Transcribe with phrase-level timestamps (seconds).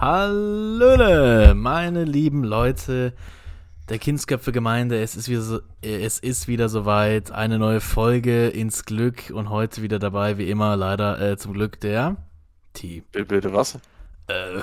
[0.00, 3.12] Hallöle, meine lieben Leute
[3.90, 4.98] der Kindsköpfe-Gemeinde.
[5.02, 7.32] Es ist wieder so, es ist wieder soweit.
[7.32, 11.80] Eine neue Folge ins Glück und heute wieder dabei, wie immer, leider äh, zum Glück
[11.80, 12.16] der
[12.72, 13.02] T.
[13.12, 13.74] Bitte was?
[14.28, 14.62] Äh,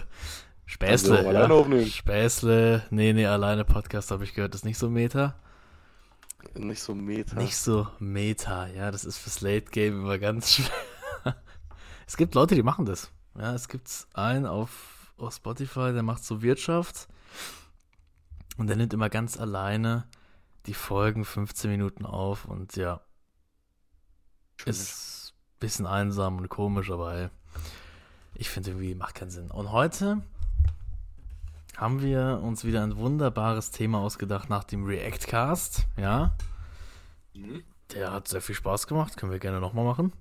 [0.64, 1.18] Späßle.
[1.18, 1.84] Also, alleine aufnehmen.
[1.84, 2.82] Späßle.
[2.88, 5.34] Nee, nee, alleine Podcast habe ich gehört, ist nicht so Meta.
[6.54, 7.36] Nicht so Meta.
[7.38, 11.36] Nicht so Meta, ja, das ist fürs Late Game immer ganz schwer.
[12.06, 13.10] es gibt Leute, die machen das.
[13.38, 17.08] Ja, es gibt einen auf, auf Spotify, der macht so Wirtschaft
[18.56, 20.06] und der nimmt immer ganz alleine
[20.66, 23.00] die Folgen 15 Minuten auf und ja,
[24.66, 27.28] ist ein bisschen einsam und komisch, aber hey,
[28.34, 29.50] ich finde irgendwie macht keinen Sinn.
[29.50, 30.22] Und heute
[31.76, 36.32] haben wir uns wieder ein wunderbares Thema ausgedacht nach dem React-Cast, ja.
[37.34, 37.62] Mhm.
[37.94, 40.12] Der hat sehr viel Spaß gemacht, können wir gerne nochmal machen.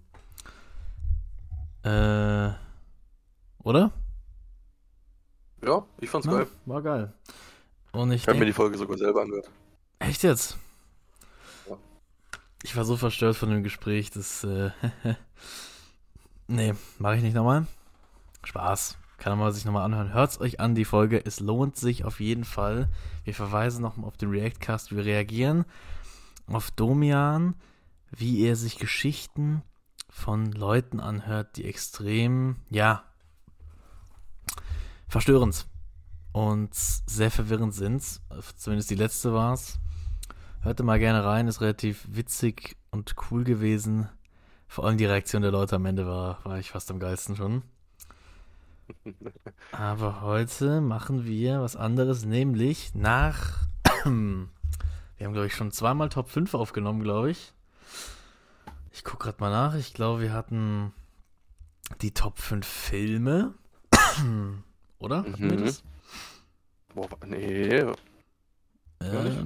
[1.83, 2.53] Äh,
[3.63, 3.91] oder?
[5.63, 6.47] Ja, ich fand's Ja, geil.
[6.65, 7.13] War geil.
[7.91, 9.49] Und ich Ich habe mir die Folge sogar selber angehört.
[9.99, 10.57] echt jetzt?
[11.69, 11.77] Ja.
[12.63, 14.71] Ich war so verstört von dem Gespräch, dass, äh,
[16.47, 17.67] nee, mache ich nicht nochmal.
[18.43, 18.97] Spaß.
[19.17, 20.13] Kann man sich nochmal anhören.
[20.13, 21.21] Hört's euch an, die Folge.
[21.25, 22.87] Es lohnt sich auf jeden Fall.
[23.25, 24.95] Wir verweisen nochmal auf den React-Cast.
[24.95, 25.65] Wir reagieren
[26.47, 27.55] auf Domian,
[28.11, 29.61] wie er sich Geschichten
[30.09, 33.03] von Leuten anhört, die extrem, ja,
[35.09, 35.67] verstörend
[36.31, 38.21] und sehr verwirrend sind.
[38.55, 39.79] Zumindest die letzte war's.
[40.61, 44.07] Hörte mal gerne rein, ist relativ witzig und cool gewesen.
[44.67, 47.63] Vor allem die Reaktion der Leute am Ende war, war ich fast am geilsten schon.
[49.71, 53.67] Aber heute machen wir was anderes, nämlich nach.
[54.05, 57.51] Wir haben, glaube ich, schon zweimal Top 5 aufgenommen, glaube ich.
[58.93, 59.75] Ich gucke gerade mal nach.
[59.75, 60.93] Ich glaube, wir hatten
[62.01, 63.53] die Top 5 Filme.
[64.99, 65.19] Oder?
[65.19, 65.65] Hatten wir Mhm.
[65.65, 65.83] das?
[66.93, 67.67] Boah, nee.
[67.77, 67.93] Äh,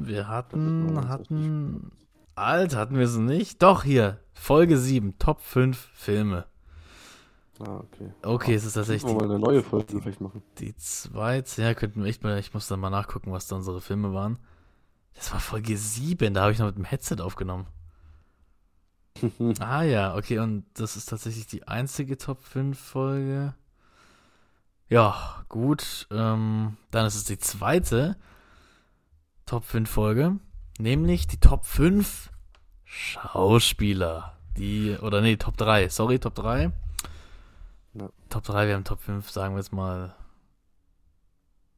[0.07, 1.91] wir hatten, hatten.
[2.35, 3.61] Alter, hatten wir es nicht?
[3.61, 4.19] Doch, hier.
[4.33, 6.45] Folge 7, Top 5 Filme.
[7.59, 8.11] Ah, okay.
[8.23, 10.42] Okay, es ist tatsächlich Müssen wir die, mal eine neue Folge vielleicht machen.
[10.58, 11.61] die zweite.
[11.61, 12.39] Ja, könnten wir echt mal.
[12.39, 14.39] Ich muss dann mal nachgucken, was da unsere Filme waren.
[15.13, 17.67] Das war Folge 7, da habe ich noch mit dem Headset aufgenommen.
[19.59, 23.53] Ah ja, okay, und das ist tatsächlich die einzige Top 5 Folge.
[24.93, 26.08] Ja, gut.
[26.11, 28.15] Ähm, dann ist es die zweite
[29.48, 30.37] Top 5 Folge,
[30.77, 32.30] nämlich die Top 5
[32.83, 34.37] Schauspieler.
[34.55, 36.71] Die, oder nee, Top 3, sorry, Top 3.
[37.95, 38.09] Ja.
[38.30, 40.14] Top 3, wir haben Top 5, sagen wir jetzt mal.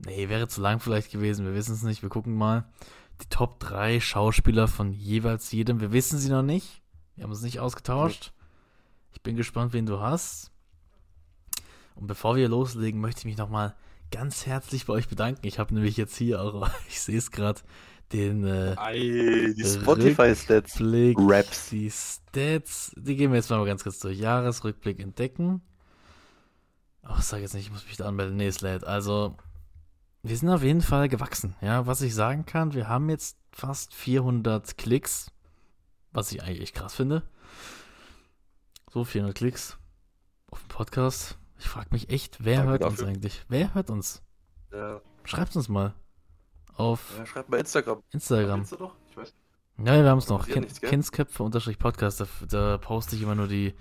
[0.06, 2.66] Nee, wäre zu lang vielleicht gewesen, wir wissen es nicht, wir gucken mal.
[3.22, 6.82] Die Top 3 Schauspieler von jeweils jedem, wir wissen sie noch nicht.
[7.16, 8.34] Wir haben uns nicht ausgetauscht.
[9.14, 10.52] Ich bin gespannt, wen du hast.
[11.96, 13.76] Und bevor wir loslegen, möchte ich mich nochmal
[14.12, 15.46] ganz herzlich bei euch bedanken.
[15.48, 17.62] Ich habe nämlich jetzt hier auch, ich sehe es gerade,
[18.12, 20.80] den äh, Ei, die Spotify-Stats.
[20.80, 21.70] Raps.
[21.70, 24.20] die Stats, die gehen wir jetzt mal ganz kurz durch.
[24.20, 25.62] Jahresrückblick entdecken.
[27.08, 28.36] Oh, sag jetzt nicht, ich muss mich da anmelden.
[28.36, 28.84] Nee, lädt.
[28.84, 29.38] Also,
[30.24, 31.56] wir sind auf jeden Fall gewachsen.
[31.62, 35.32] Ja, was ich sagen kann, wir haben jetzt fast 400 Klicks,
[36.12, 37.24] was ich eigentlich echt krass finde.
[38.92, 39.78] So, 400 Klicks
[40.52, 41.38] auf dem Podcast.
[41.58, 43.08] Ich frage mich echt, wer Danke hört uns dafür.
[43.08, 43.46] eigentlich?
[43.48, 44.22] Wer hört uns?
[44.72, 45.02] Ja.
[45.24, 45.94] Schreibt uns mal
[46.76, 48.04] auf ja, schreibt bei Instagram.
[48.12, 48.60] Instagram.
[48.60, 48.96] Kennst du doch?
[49.10, 49.34] Ich weiß.
[49.78, 50.40] Ja, wir haben es noch.
[50.40, 50.90] Passiert Kin nichts, gell?
[50.90, 52.20] Kindsköpfe unterstrich Podcast.
[52.22, 53.74] Da, da poste ich immer nur die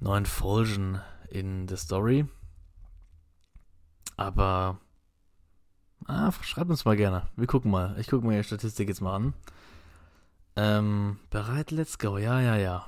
[0.00, 2.26] neuen Folgen in der Story.
[4.16, 4.78] Aber
[6.06, 7.28] ah, schreibt uns mal gerne.
[7.36, 7.96] Wir gucken mal.
[7.98, 9.34] Ich gucke mir die Statistik jetzt mal an.
[10.56, 12.16] Ähm, bereit, let's go.
[12.16, 12.86] Ja, ja, ja.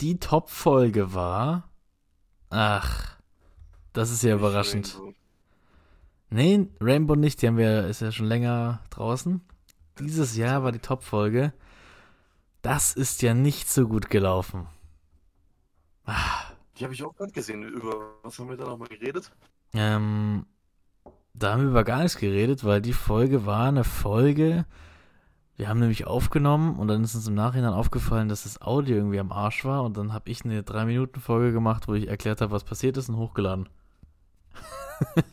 [0.00, 1.70] Die Top-Folge war.
[2.50, 3.16] Ach,
[3.92, 4.94] das ist ja überraschend.
[4.94, 5.14] Rainbow.
[6.30, 9.40] Nee, Rainbow nicht, die haben wir, ist ja schon länger draußen.
[9.98, 11.52] Dieses Jahr war die Top-Folge.
[12.62, 14.66] Das ist ja nicht so gut gelaufen.
[16.04, 17.62] Ah, Die habe ich auch gerade gesehen.
[17.62, 19.30] Über was haben wir da nochmal geredet?
[19.72, 20.46] ähm,
[21.34, 24.64] da haben wir über gar nichts geredet, weil die Folge war eine Folge.
[25.56, 29.20] Wir haben nämlich aufgenommen und dann ist uns im Nachhinein aufgefallen, dass das Audio irgendwie
[29.20, 32.64] am Arsch war und dann habe ich eine 3-Minuten-Folge gemacht, wo ich erklärt habe, was
[32.64, 33.68] passiert ist und hochgeladen.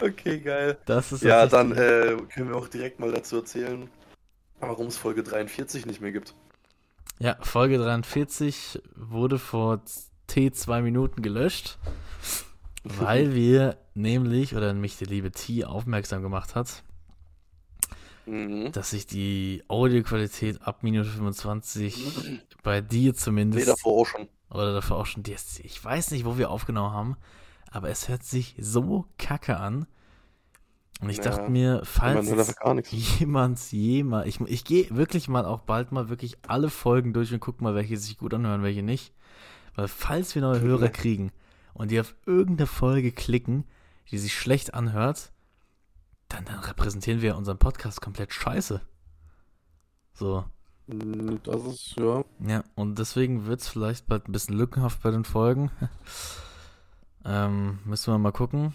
[0.00, 0.78] Okay, geil.
[0.86, 3.88] Das ist Ja, dann äh, können wir auch direkt mal dazu erzählen,
[4.60, 6.34] warum es Folge 43 nicht mehr gibt.
[7.18, 9.80] Ja, Folge 43 wurde vor
[10.26, 11.78] T zwei Minuten gelöscht,
[12.84, 16.82] weil wir nämlich, oder mich die liebe T aufmerksam gemacht hat,
[18.26, 18.72] Mhm.
[18.72, 22.16] dass sich die Audioqualität ab Minute 25
[22.62, 23.14] bei dir
[23.50, 24.28] Nee, zumindest davor auch schon.
[24.50, 27.16] Oder dafür auch schon, ich weiß nicht, wo wir aufgenommen haben,
[27.70, 29.86] aber es hört sich so kacke an.
[31.00, 32.56] Und ich Ja, dachte mir, falls
[32.90, 37.40] jemand jemals, ich, ich gehe wirklich mal auch bald mal wirklich alle Folgen durch und
[37.40, 39.12] guck mal, welche sich gut anhören, welche nicht.
[39.76, 41.32] Weil falls wir neue Hörer kriegen
[41.74, 43.64] und die auf irgendeine Folge klicken,
[44.10, 45.32] die sich schlecht anhört,
[46.28, 48.80] dann, dann repräsentieren wir unseren Podcast komplett scheiße.
[50.14, 50.44] So.
[50.88, 52.24] Das ist, ja.
[52.40, 55.70] Ja, und deswegen wird es vielleicht bald ein bisschen lückenhaft bei den Folgen.
[57.24, 58.74] ähm, müssen wir mal gucken.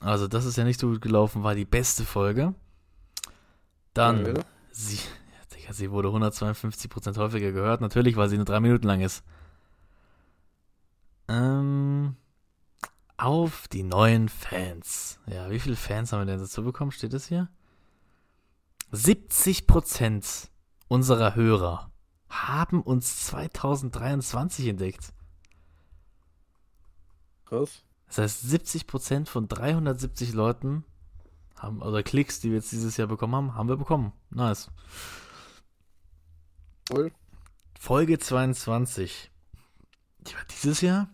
[0.00, 2.54] Also, das ist ja nicht so gut gelaufen, war die beste Folge.
[3.94, 4.34] Dann, Ja.
[4.70, 9.00] sie, ja, Digga, sie wurde 152% häufiger gehört, natürlich, weil sie nur drei Minuten lang
[9.00, 9.22] ist.
[11.28, 12.16] Ähm,
[13.16, 15.18] auf die neuen Fans.
[15.26, 16.92] Ja, wie viele Fans haben wir denn dazu bekommen?
[16.92, 17.48] Steht das hier?
[18.92, 20.48] 70%
[20.88, 21.90] unserer Hörer
[22.28, 25.12] haben uns 2023 entdeckt.
[27.46, 27.82] Krass.
[28.08, 30.84] Das heißt, 70% von 370 Leuten
[31.56, 34.12] haben, oder Klicks, die wir jetzt dieses Jahr bekommen haben, haben wir bekommen.
[34.30, 34.70] Nice.
[36.90, 37.12] Cool.
[37.78, 39.30] Folge 22.
[40.20, 41.08] Die war dieses Jahr.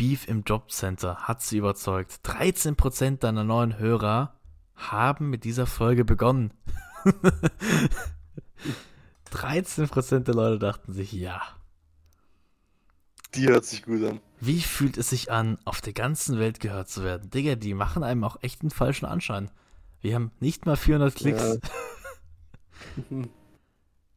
[0.00, 2.20] Beef im Jobcenter hat sie überzeugt.
[2.24, 4.32] 13% deiner neuen Hörer
[4.74, 6.54] haben mit dieser Folge begonnen.
[9.30, 11.42] 13% der Leute dachten sich, ja.
[13.34, 14.20] Die hört sich gut an.
[14.40, 17.28] Wie fühlt es sich an, auf der ganzen Welt gehört zu werden?
[17.28, 19.50] Digga, die machen einem auch echt einen falschen Anschein.
[20.00, 21.58] Wir haben nicht mal 400 Klicks.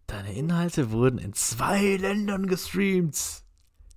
[0.08, 3.43] Deine Inhalte wurden in zwei Ländern gestreamt.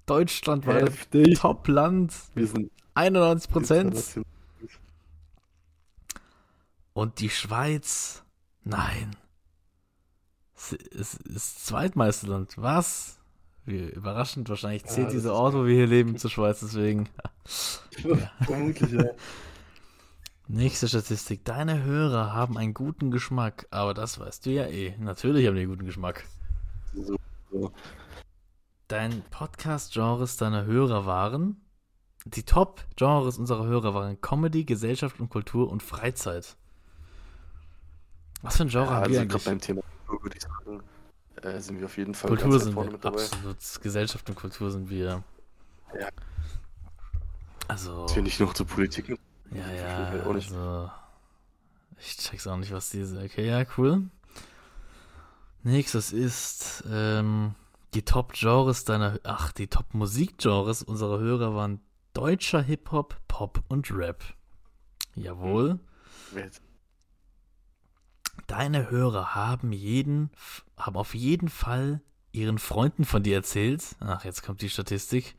[0.06, 1.38] Deutschland war das Heftig.
[1.38, 2.14] Top-Land.
[2.34, 4.20] Wir sind 91 Prozent.
[6.92, 8.22] Und die Schweiz?
[8.64, 9.10] Nein.
[10.54, 12.54] Es ist Zweitmeisterland.
[12.56, 13.18] Was?
[13.66, 14.48] Wie überraschend.
[14.48, 16.60] Wahrscheinlich Ja, zählt das dieser Ort, wo wir hier leben, zur Schweiz.
[16.60, 17.08] Deswegen.
[18.46, 19.04] Vermutlich, ja.
[20.48, 21.44] Nächste Statistik.
[21.44, 23.66] Deine Hörer haben einen guten Geschmack.
[23.70, 24.94] Aber das weißt du ja eh.
[24.98, 26.24] Natürlich haben die einen guten Geschmack.
[26.94, 27.16] So,
[27.50, 27.72] so.
[28.88, 31.60] Dein Podcast-Genres deiner Hörer waren.
[32.24, 36.56] Die Top-Genres unserer Hörer waren Comedy, Gesellschaft und Kultur und Freizeit.
[38.42, 39.44] Was für ein Genre Ja, haben also wir gerade eigentlich?
[39.44, 40.82] beim Thema Kultur würde ich sagen,
[41.42, 42.84] äh, sind wir auf jeden Fall Kultur sind wir.
[42.84, 43.22] mit dabei.
[43.22, 43.56] Absolut.
[43.82, 45.22] Gesellschaft und Kultur sind wir.
[45.98, 46.08] Ja.
[47.68, 48.06] Also.
[48.06, 49.08] Dass wir nicht noch zur Politik.
[49.08, 49.16] Ja,
[49.50, 50.10] Ich ja.
[50.12, 50.24] nicht.
[50.52, 50.90] Also.
[51.98, 53.20] Ich check's auch nicht, was diese.
[53.22, 54.02] Okay, ja, cool.
[55.62, 56.84] Nächstes ist.
[56.88, 57.54] Ähm,
[57.96, 59.18] die Top-Genres deiner.
[59.24, 61.80] Ach, die Top-Musik-Genres unserer Hörer waren
[62.12, 64.22] deutscher Hip-Hop, Pop und Rap.
[65.14, 65.80] Jawohl.
[66.32, 66.60] Welt.
[68.48, 70.30] Deine Hörer haben jeden,
[70.76, 72.02] haben auf jeden Fall
[72.32, 73.96] ihren Freunden von dir erzählt.
[74.00, 75.34] Ach, jetzt kommt die Statistik.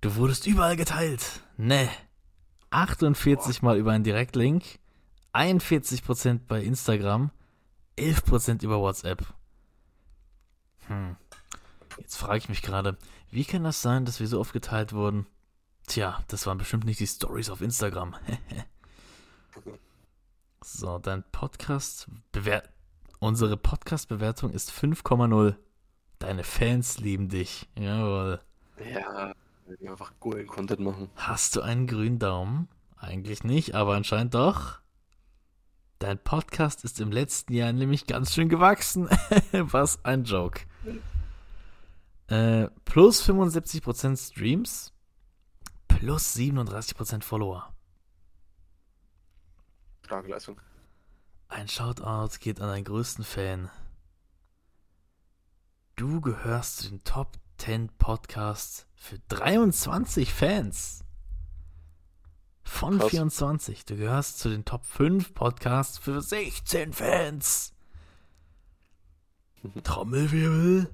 [0.00, 1.42] Du wurdest überall geteilt.
[1.58, 1.90] Ne.
[2.70, 4.64] 48 mal über einen Direktlink,
[5.34, 7.30] 41% bei Instagram,
[7.98, 9.26] 11% über WhatsApp.
[11.98, 12.96] Jetzt frage ich mich gerade,
[13.30, 15.26] wie kann das sein, dass wir so oft geteilt wurden?
[15.86, 18.14] Tja, das waren bestimmt nicht die Stories auf Instagram.
[20.66, 22.70] So, dein Podcast bewert.
[23.18, 25.56] Unsere Podcast-Bewertung ist 5,0.
[26.18, 27.68] Deine Fans lieben dich.
[27.78, 28.40] Jawohl.
[28.94, 29.34] Ja,
[29.86, 31.10] einfach coolen Content machen.
[31.16, 32.68] Hast du einen grünen Daumen?
[32.96, 34.80] Eigentlich nicht, aber anscheinend doch.
[35.98, 39.10] Dein Podcast ist im letzten Jahr nämlich ganz schön gewachsen.
[39.52, 40.62] Was ein Joke.
[42.28, 44.92] Äh, plus 75% Streams,
[45.88, 47.72] plus 37% Follower.
[50.04, 50.60] Starke Leistung.
[51.48, 53.70] Ein Shoutout geht an deinen größten Fan.
[55.96, 61.04] Du gehörst zu den Top 10 Podcasts für 23 Fans.
[62.64, 63.10] Von Krass.
[63.10, 63.84] 24.
[63.84, 67.74] Du gehörst zu den Top 5 Podcasts für 16 Fans.
[69.84, 70.90] Trommelwirbel.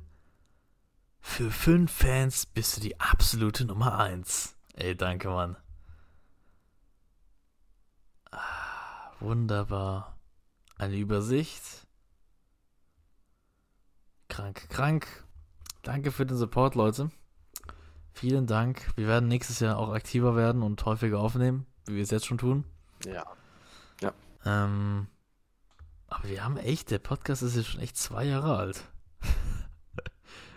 [1.20, 4.56] Für 5 Fans bist du die absolute Nummer 1.
[4.74, 5.56] Ey, danke, Mann.
[8.30, 10.18] Ah, wunderbar.
[10.78, 11.86] Eine Übersicht.
[14.28, 15.06] Krank, krank.
[15.82, 17.10] Danke für den Support, Leute.
[18.12, 18.90] Vielen Dank.
[18.96, 22.38] Wir werden nächstes Jahr auch aktiver werden und häufiger aufnehmen, wie wir es jetzt schon
[22.38, 22.64] tun.
[23.04, 23.24] Ja.
[24.44, 25.06] Ähm,
[26.06, 28.84] aber wir haben echt, der Podcast ist jetzt schon echt zwei Jahre alt.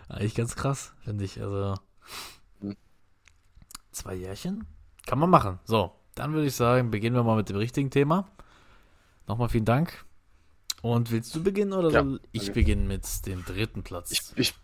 [0.08, 1.40] Eigentlich ganz krass, finde ich.
[1.40, 1.74] Also,
[2.60, 2.76] Hm.
[3.92, 4.66] zwei Jährchen?
[5.06, 5.58] Kann man machen.
[5.64, 8.28] So, dann würde ich sagen, beginnen wir mal mit dem richtigen Thema.
[9.26, 10.04] Nochmal vielen Dank.
[10.82, 12.52] Und willst du beginnen oder Ja, soll ich danke.
[12.60, 14.10] beginnen mit dem dritten Platz?
[14.12, 14.54] Ich, ich,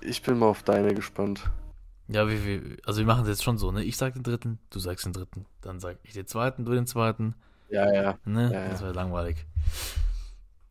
[0.00, 1.50] Ich bin mal auf deine gespannt.
[2.06, 3.82] Ja, wie, wie, also wir machen es jetzt schon so, ne?
[3.84, 5.44] Ich sag den dritten, du sagst den dritten.
[5.60, 7.34] Dann sag ich den zweiten, du den zweiten.
[7.68, 8.18] Ja, ja.
[8.24, 8.50] Ne?
[8.52, 8.68] Ja, ja.
[8.68, 9.44] Das wäre langweilig.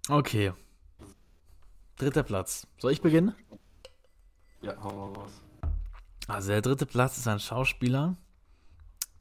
[0.09, 0.53] Okay.
[1.97, 2.67] Dritter Platz.
[2.77, 3.33] Soll ich beginnen?
[4.61, 5.31] Ja, hau mal raus.
[6.27, 8.15] Also der dritte Platz ist ein Schauspieler,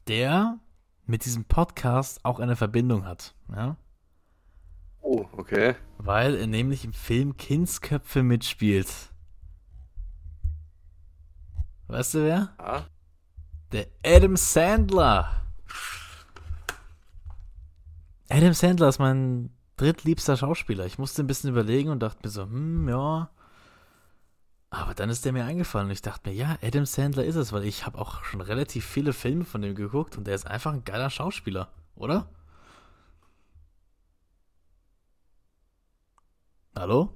[0.07, 0.59] der
[1.05, 3.33] mit diesem Podcast auch eine Verbindung hat.
[3.49, 3.77] Ja?
[5.01, 5.75] Oh, okay.
[5.97, 8.91] Weil er nämlich im Film Kindsköpfe mitspielt.
[11.87, 12.53] Weißt du wer?
[12.57, 12.83] Ah,
[13.71, 15.45] Der Adam Sandler.
[18.29, 20.85] Adam Sandler ist mein drittliebster Schauspieler.
[20.85, 23.29] Ich musste ein bisschen überlegen und dachte mir so, hm, ja.
[24.69, 27.53] Aber dann ist der mir eingefallen und ich dachte mir, ja, Adam Sandler ist es,
[27.53, 30.73] weil ich habe auch schon relativ viele Filme von dem geguckt und der ist einfach
[30.73, 32.29] ein geiler Schauspieler, oder?
[36.75, 37.13] Hallo?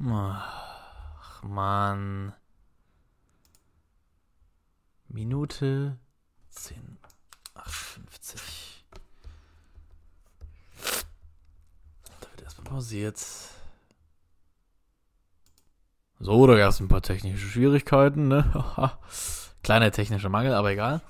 [0.00, 2.32] Ach, Mann.
[5.08, 5.98] Minute
[6.50, 6.98] 10,
[7.54, 8.84] 58.
[12.20, 13.24] Da wird erstmal pausiert.
[16.18, 18.66] So, da gab es ein paar technische Schwierigkeiten, ne?
[19.62, 21.00] Kleiner technischer Mangel, aber egal.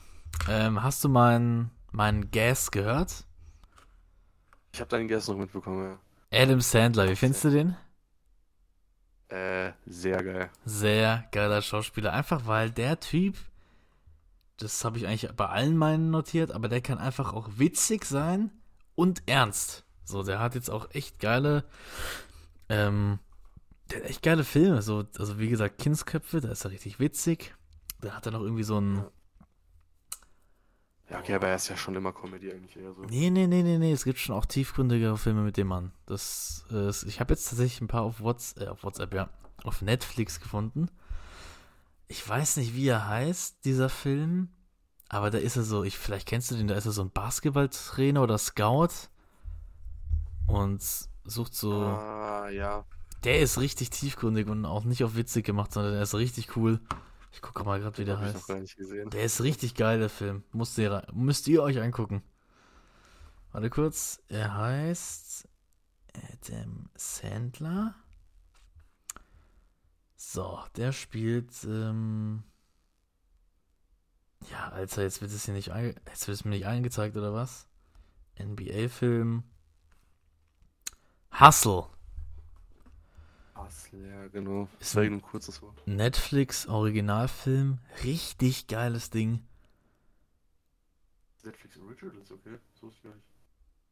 [0.47, 3.25] Ähm, hast du meinen meinen Gas gehört?
[4.73, 5.99] ich habe deinen Guess noch mitbekommen,
[6.31, 7.77] Adam Sandler, wie findest du den?
[9.31, 9.69] ja.
[9.69, 10.51] Äh, sehr geil.
[10.67, 12.13] Sehr geiler Schauspieler.
[12.13, 13.37] Einfach weil der Typ,
[14.59, 18.51] das habe ich eigentlich bei allen meinen notiert, aber der kann einfach auch witzig sein
[18.97, 19.84] und ernst.
[20.05, 21.65] So, der hat jetzt auch echt geile,
[22.69, 23.19] ähm,
[23.91, 24.83] der hat echt geile Filme.
[24.83, 27.55] So, also wie gesagt, Kindsköpfe, da ist er richtig witzig.
[28.01, 29.05] Da hat er noch irgendwie so ein.
[31.11, 33.03] Ja, okay, aber er ist ja schon immer Comedy eigentlich eher so.
[33.03, 35.93] Nee, nee, nee, nee, nee, es gibt schon auch tiefgründigere Filme mit dem Mann.
[36.07, 39.29] Das, äh, ich habe jetzt tatsächlich ein paar auf, Whats äh, auf WhatsApp, ja,
[39.63, 40.89] auf Netflix gefunden.
[42.09, 44.49] Ich weiß nicht, wie er heißt, dieser Film,
[45.09, 47.11] aber da ist er so, ich, vielleicht kennst du den, da ist er so ein
[47.11, 49.09] Basketballtrainer oder Scout
[50.47, 50.83] und
[51.25, 52.85] sucht so, Ah, ja.
[53.25, 56.81] der ist richtig tiefgründig und auch nicht auf witzig gemacht, sondern der ist richtig cool.
[57.33, 58.49] Ich gucke mal gerade, wie der Hab ich noch heißt.
[58.49, 59.11] gar nicht gesehen.
[59.11, 60.45] Der ist richtig geil, der Film.
[60.53, 62.23] Müsst ihr, müsst ihr euch angucken.
[63.51, 64.21] Warte kurz.
[64.29, 65.49] Er heißt
[66.15, 67.95] Adam Sandler.
[70.17, 71.53] So, der spielt.
[71.65, 72.45] Ähm
[74.51, 75.69] ja, Alter, jetzt wird es hier nicht.
[75.69, 77.67] Jetzt wird es mir nicht angezeigt, oder was?
[78.39, 79.43] NBA-Film.
[81.39, 81.87] Hustle.
[83.57, 84.69] Hustle, ja, genau.
[84.81, 85.87] Ist ein- kurzes Wort.
[85.87, 87.79] Netflix Originalfilm.
[88.03, 89.45] Richtig geiles Ding.
[91.43, 92.59] Netflix Originals, okay.
[92.81, 93.27] So ist gar nicht.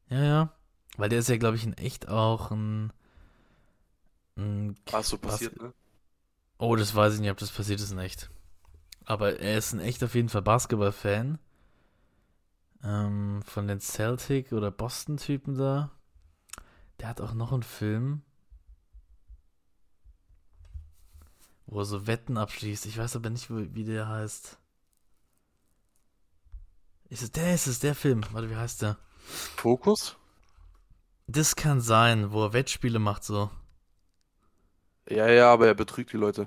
[0.09, 0.53] Ja, ja.
[0.97, 2.93] Weil der ist ja, glaube ich, in echt auch ein.
[4.37, 5.73] ein Ah, so Bas- passiert, ne?
[6.59, 8.31] Oh, das weiß ich nicht, ob das passiert ist in echt.
[9.05, 11.39] Aber er ist ein echt auf jeden Fall Basketball-Fan.
[12.85, 15.91] Ähm, von den Celtic oder Boston-Typen da.
[17.03, 18.23] Der hat auch noch einen Film,
[21.67, 22.87] wo er so Wetten abschließt.
[22.87, 24.57] Ich weiß aber nicht, wie, der heißt.
[27.09, 27.57] Ist es der?
[27.57, 28.23] Ist es der Film?
[28.31, 28.99] Warte, wie heißt der?
[29.57, 30.17] Fokus?
[31.27, 33.51] Das kann sein, wo er Wettspiele macht so.
[35.09, 36.47] Ja, ja, aber er betrügt die Leute.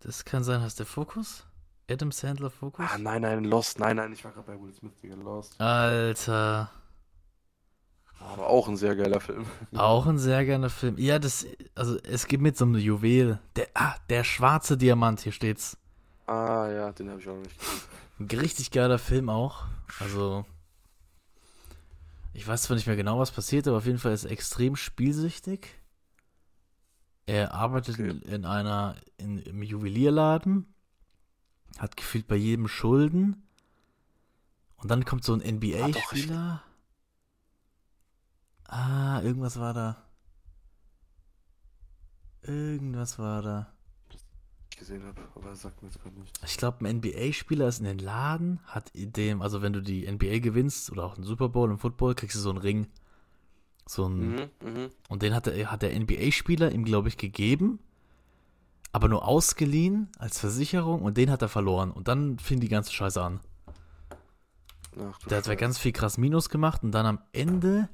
[0.00, 1.46] Das kann sein, heißt der Fokus?
[1.88, 2.84] Adam Sandler Fokus?
[2.90, 3.78] Ah, nein, nein, Lost.
[3.78, 5.60] Nein, nein, ich war gerade bei Will Smith, Digga, Lost.
[5.60, 6.72] Alter,
[8.20, 9.44] Aber auch ein sehr geiler Film.
[9.74, 10.96] auch ein sehr geiler Film.
[10.98, 13.40] Ja, das, also es gibt mit so einem Juwel.
[13.56, 15.76] Der, ah, der schwarze Diamant, hier steht's.
[16.26, 17.80] Ah, ja, den habe ich auch nicht gesehen.
[18.20, 19.64] Ein richtig geiler Film auch.
[19.98, 20.46] Also,
[22.32, 24.76] ich weiß zwar nicht mehr genau, was passiert, aber auf jeden Fall ist er extrem
[24.76, 25.68] spielsüchtig.
[27.26, 28.10] Er arbeitet Okay.
[28.10, 30.72] in, in einer, in, im Juwelierladen,
[31.78, 33.46] hat gefühlt bei jedem Schulden.
[34.76, 36.62] Und dann kommt so ein Ah, NBA-Spieler.
[38.72, 40.02] Ah, irgendwas war da.
[42.40, 43.70] Irgendwas war da.
[44.70, 46.40] Ich gesehen habe, aber er sagt mir jetzt gerade nicht.
[46.42, 50.38] Ich glaube, ein NBA-Spieler ist in den Laden, hat dem, also wenn du die NBA
[50.38, 52.86] gewinnst oder auch einen Super Bowl im Football, kriegst du so einen Ring.
[53.86, 54.90] So einen, Mhm, mhm.
[55.10, 57.78] Und den hat der, hat der NBA-Spieler ihm, glaube ich, gegeben,
[58.90, 61.90] aber nur ausgeliehen als Versicherung und den hat er verloren.
[61.90, 63.40] Und dann fing die ganze Scheiße an.
[64.98, 67.90] Ach, Der hat ja ganz viel krass Minus gemacht und dann am Ende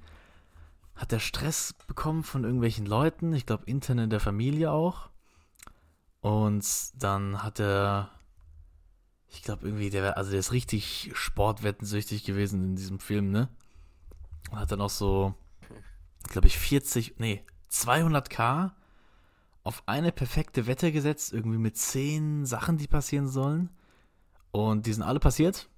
[0.98, 5.10] hat er Stress bekommen von irgendwelchen Leuten, ich glaube intern in der Familie auch.
[6.20, 8.10] Und dann hat er,
[9.28, 13.48] ich glaube irgendwie, der, also der ist richtig sportwettensüchtig gewesen in diesem Film, ne?
[14.50, 15.34] Und hat dann auch so,
[16.24, 18.72] glaube ich, 40, nee, 200k
[19.62, 23.70] auf eine perfekte Wette gesetzt, irgendwie mit zehn Sachen, die passieren sollen.
[24.50, 25.68] Und die sind alle passiert.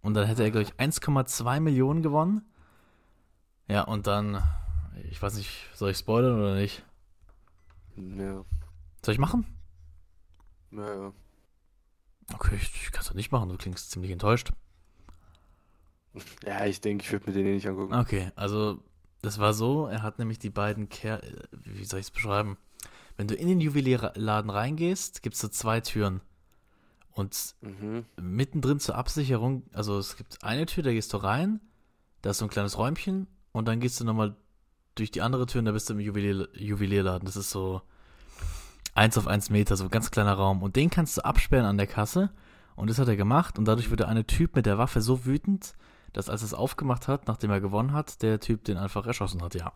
[0.00, 2.48] Und dann hätte er, glaube ich, 1,2 Millionen gewonnen.
[3.68, 4.42] Ja, und dann,
[5.10, 6.84] ich weiß nicht, soll ich spoilern oder nicht?
[7.96, 8.44] Ja.
[9.04, 9.46] Soll ich machen?
[10.70, 11.12] Naja.
[12.32, 14.52] Okay, ich, ich kann es doch nicht machen, du klingst ziemlich enttäuscht.
[16.46, 17.92] Ja, ich denke, ich würde mir den eh nicht angucken.
[17.92, 18.82] Okay, also
[19.20, 21.20] das war so, er hat nämlich die beiden Ker
[21.52, 22.56] wie soll ich es beschreiben?
[23.18, 26.22] Wenn du in den Juwelierladen reingehst, gibt es so zwei Türen.
[27.12, 28.06] Und Mhm.
[28.18, 31.60] mittendrin zur Absicherung, also es gibt eine Tür, da gehst du rein,
[32.22, 33.26] da ist so ein kleines Räumchen
[33.56, 34.36] und dann gehst du nochmal
[34.94, 37.26] durch die andere Tür und da bist du im Juwelier, Juwelierladen.
[37.26, 37.82] Das ist so
[38.94, 40.62] eins auf eins Meter, so ein ganz kleiner Raum.
[40.62, 42.30] Und den kannst du absperren an der Kasse
[42.76, 45.74] und das hat er gemacht und dadurch wurde eine Typ mit der Waffe so wütend,
[46.12, 49.42] dass als er es aufgemacht hat, nachdem er gewonnen hat, der Typ den einfach erschossen
[49.42, 49.72] hat, ja.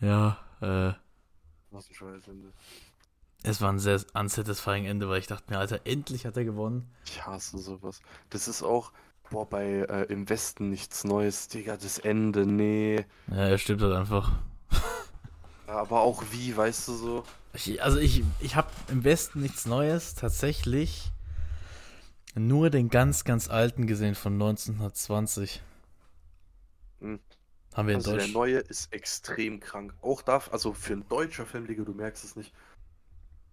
[0.00, 0.92] Ja, äh,
[1.70, 2.52] Was ein Scheißende.
[3.42, 6.90] es war ein sehr unsatisfying Ende, weil ich dachte mir, Alter, endlich hat er gewonnen.
[7.04, 8.00] Ich hasse sowas.
[8.30, 8.92] Das ist auch,
[9.30, 13.06] boah, bei äh, Im Westen nichts Neues, Digga, das Ende, nee.
[13.28, 14.32] Ja, er stirbt halt einfach.
[15.66, 17.24] Aber auch wie, weißt du so?
[17.52, 21.12] Ich, also ich, ich habe im Westen nichts Neues, tatsächlich
[22.34, 25.62] nur den ganz, ganz alten gesehen von 1920.
[27.00, 27.18] Hm.
[27.74, 28.32] Haben wir in Also der Deutsch.
[28.32, 29.94] neue ist extrem krank.
[30.02, 32.52] Auch darf, also für ein deutscher Film, Digga, du merkst es nicht.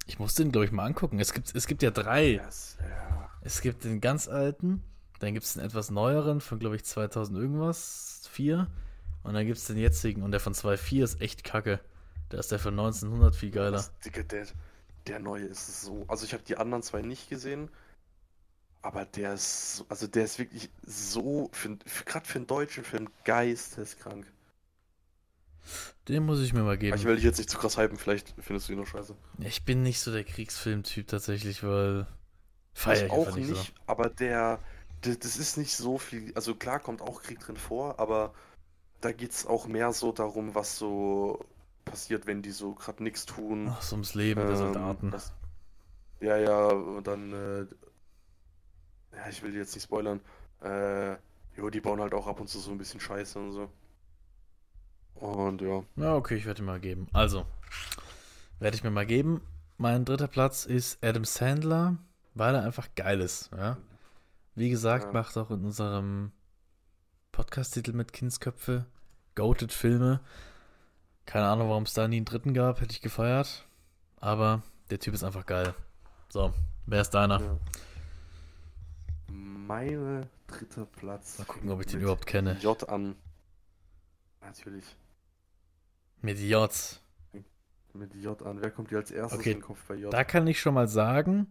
[0.07, 1.19] Ich muss den, glaube ich, mal angucken.
[1.19, 2.41] Es gibt, es gibt ja drei.
[2.41, 3.29] Yes, ja.
[3.41, 4.83] Es gibt den ganz alten,
[5.19, 8.67] dann gibt es den etwas neueren von, glaube ich, 2000 irgendwas, 4.
[9.23, 11.79] Und dann gibt es den jetzigen und der von 2.4 ist echt kacke.
[12.29, 13.71] Da ist der von 1900 viel geiler.
[13.71, 14.45] Das, der,
[15.07, 16.05] der neue ist so.
[16.07, 17.69] Also ich habe die anderen zwei nicht gesehen.
[18.81, 21.49] Aber der ist, so- also der ist wirklich so,
[22.05, 24.25] gerade für einen deutschen Film, geisteskrank.
[26.07, 26.97] Den muss ich mir mal Aber geben.
[26.97, 29.15] Ich will dich jetzt nicht zu krass hypen, vielleicht findest du ihn noch scheiße.
[29.39, 32.05] Ich bin nicht so der Kriegsfilm-Typ tatsächlich, weil
[32.73, 33.65] feier Ich auch nicht, so.
[33.87, 34.59] aber der,
[35.13, 38.33] das ist nicht so viel, also klar kommt auch Krieg drin vor, aber
[39.01, 41.45] da geht es auch mehr so darum, was so
[41.85, 43.67] passiert, wenn die so gerade nichts tun.
[43.69, 45.11] Ach, so ums Leben der Ähm, Soldaten.
[45.11, 45.33] das-
[46.21, 47.65] ja, ja, und dann, äh,
[49.15, 50.19] ja, ich will jetzt nicht spoilern.
[50.61, 51.13] Äh,
[51.57, 53.69] jo, die bauen halt auch ab und zu so ein bisschen Scheiße und so.
[55.15, 57.07] Und ja, Ja, okay, ich werde ihn mal geben.
[57.13, 57.45] Also,
[58.59, 59.41] werde ich mir mal geben.
[59.77, 61.97] Mein dritter Platz ist Adam Sandler,
[62.33, 63.49] weil er einfach geil ist.
[63.55, 63.77] Ja?
[64.55, 65.11] Wie gesagt, Ja.
[65.11, 66.31] macht auch in unserem
[67.31, 68.85] Podcast-Titel mit Kindsköpfe
[69.35, 70.21] Goated Filme.
[71.25, 73.67] Keine Ahnung, warum es da nie einen dritten gab, hätte ich gefeiert.
[74.17, 75.73] Aber der Typ ist einfach geil.
[76.29, 76.53] So,
[76.85, 77.41] wer ist deiner?
[77.41, 77.57] ja.
[79.27, 81.39] Meine dritter Platz.
[81.39, 82.57] Mal gucken, ob ich den überhaupt kenne.
[82.61, 83.15] J an.
[84.41, 84.85] Natürlich.
[86.21, 86.71] Mit J.
[87.93, 88.61] Mit J an.
[88.61, 90.13] Wer kommt dir als erstes Okay, in den Kopf bei J?
[90.13, 91.47] Da kann ich schon mal sagen,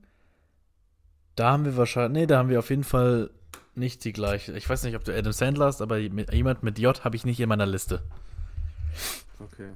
[1.36, 3.30] da haben wir wahrscheinlich, nee, da haben wir auf jeden Fall
[3.74, 4.52] nicht die gleiche.
[4.56, 7.24] Ich weiß nicht, ob du Adam Sandler hast, aber mit, jemand mit J habe ich
[7.24, 8.02] nicht in meiner Liste.
[9.40, 9.70] Okay.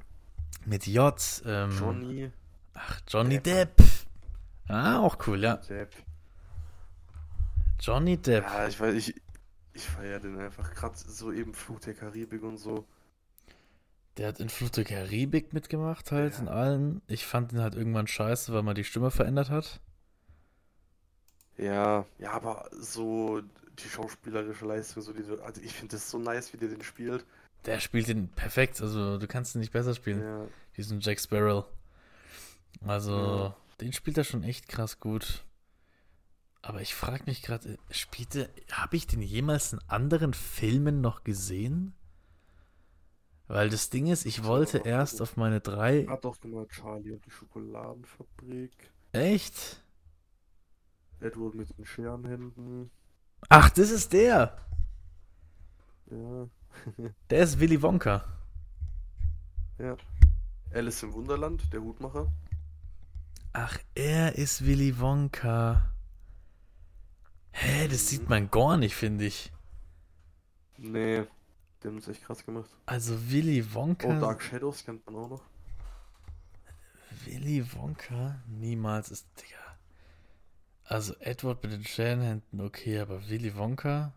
[0.65, 1.13] Mit J,
[1.45, 2.31] ähm, Johnny
[2.73, 3.75] ach, Johnny Depp.
[3.77, 3.87] Depp.
[4.67, 5.57] Ah, auch cool, ja.
[5.57, 5.93] Depp.
[7.79, 8.43] Johnny Depp.
[8.45, 9.15] Ja, ich weiß, ich,
[9.73, 10.73] ich feiere den einfach.
[10.73, 12.85] Gerade so eben Fluch der Karibik und so.
[14.17, 16.39] Der hat in Fluch der Karibik mitgemacht, halt, Ja.
[16.41, 17.01] in allen.
[17.07, 19.79] Ich fand ihn halt irgendwann scheiße, weil man die Stimme verändert hat.
[21.59, 26.53] Ja, ja, aber so die schauspielerische Leistung, so diese, also ich finde das so nice,
[26.53, 27.25] wie der den spielt.
[27.65, 30.21] Der spielt ihn perfekt, also du kannst ihn nicht besser spielen.
[30.21, 31.65] Ja, diesen Jack Sparrow.
[32.85, 33.55] Also, Ja.
[33.81, 35.43] den spielt er schon echt krass gut.
[36.61, 41.93] Aber ich frage mich gerade, spielte, habe ich den jemals in anderen Filmen noch gesehen?
[43.47, 46.05] Weil das Ding ist, ich wollte erst auf meine drei.
[46.07, 48.71] hat doch gemacht Charlie und die Schokoladenfabrik.
[49.11, 49.81] Echt?
[51.21, 52.91] Edward mit den Scherenhänden.
[53.49, 54.57] Ach, das ist der!
[56.11, 56.47] Ja,
[57.29, 58.23] Der ist Willy Wonka.
[59.77, 59.95] ja.
[60.73, 62.31] Alice im Wunderland, der Hutmacher.
[63.53, 65.91] Ach, er ist Willy Wonka.
[67.51, 68.07] Hä, das Mhm.
[68.07, 69.51] sieht man gar nicht, finde ich.
[70.77, 71.25] Nee,
[71.81, 72.69] die haben das echt krass gemacht.
[72.85, 74.19] Also Willy Oh, Wonka.
[74.19, 75.43] Dark Shadows kennt man auch noch.
[77.25, 79.58] Willy Wonka niemals ist, Digga.
[80.89, 84.11] Also Edward mit den Scherenhänden, okay, aber Willy Wonka?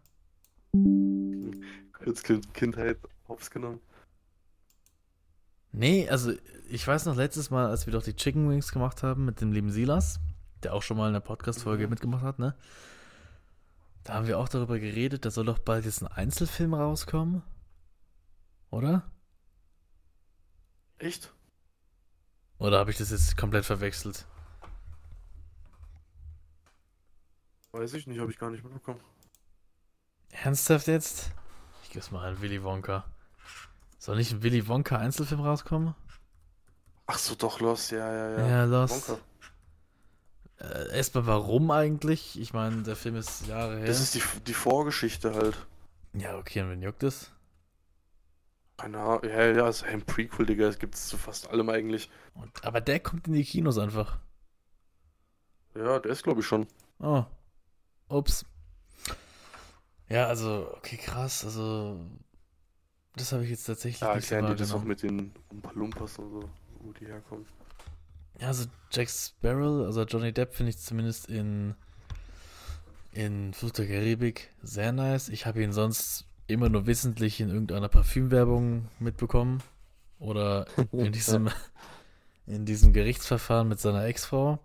[1.92, 2.96] Kurz kind Kindheit
[3.28, 3.78] hops genommen.
[5.72, 6.32] Nee, also
[6.70, 9.52] ich weiß noch letztes Mal, als wir doch die Chicken Wings gemacht haben mit dem
[9.52, 10.18] lieben Silas,
[10.62, 11.90] der auch schon mal in der Podcast-Folge Mhm.
[11.90, 12.56] mitgemacht hat, ne?
[14.04, 17.42] Da haben wir auch darüber geredet, da soll doch bald jetzt ein Einzelfilm rauskommen.
[18.70, 19.10] Oder?
[20.96, 21.34] Echt?
[22.58, 24.26] Oder habe ich das jetzt komplett verwechselt?
[27.72, 29.00] Weiß ich nicht, habe ich gar nicht mitbekommen.
[30.30, 31.30] Ernsthaft jetzt?
[31.82, 33.04] Ich gebe mal an Willy Wonka.
[33.98, 35.94] Soll nicht ein Willy Wonka Einzelfilm rauskommen?
[37.06, 38.46] Ach so, doch, Lost, ja, ja, ja.
[38.46, 39.08] Ja, Lost.
[39.08, 39.20] Wonka.
[40.58, 42.38] Äh, erstmal warum eigentlich?
[42.38, 43.86] Ich meine, der Film ist Jahre her.
[43.86, 45.66] Das ist die, die Vorgeschichte halt.
[46.12, 47.30] ja, okay, und wen juckt es?
[48.76, 52.10] Keine Ahnung, ja, ja, ist ein Prequel, Digga, das gibt es zu fast allem eigentlich.
[52.34, 54.18] Und, aber der kommt in die Kinos einfach.
[55.74, 56.66] Ja, der ist, glaube ich, schon.
[56.98, 57.24] Oh.
[58.08, 58.44] Ups.
[60.08, 61.44] Ja, also, okay, krass.
[61.44, 61.98] Also,
[63.16, 65.70] das habe ich jetzt tatsächlich Ja, nicht so erklären die das auch mit den Umpa
[65.72, 66.48] Lumpas und so,
[66.80, 67.46] wo die herkommen.
[68.40, 71.74] Ja, also Jack Sparrow, also Johnny Depp finde ich zumindest in,
[73.12, 75.28] in Fluch der Karibik sehr nice.
[75.28, 79.62] Ich habe ihn sonst immer nur wissentlich in irgendeiner Parfümwerbung mitbekommen.
[80.18, 81.48] Oder in diesem,
[82.46, 84.58] in diesem Gerichtsverfahren mit seiner Ex-Frau.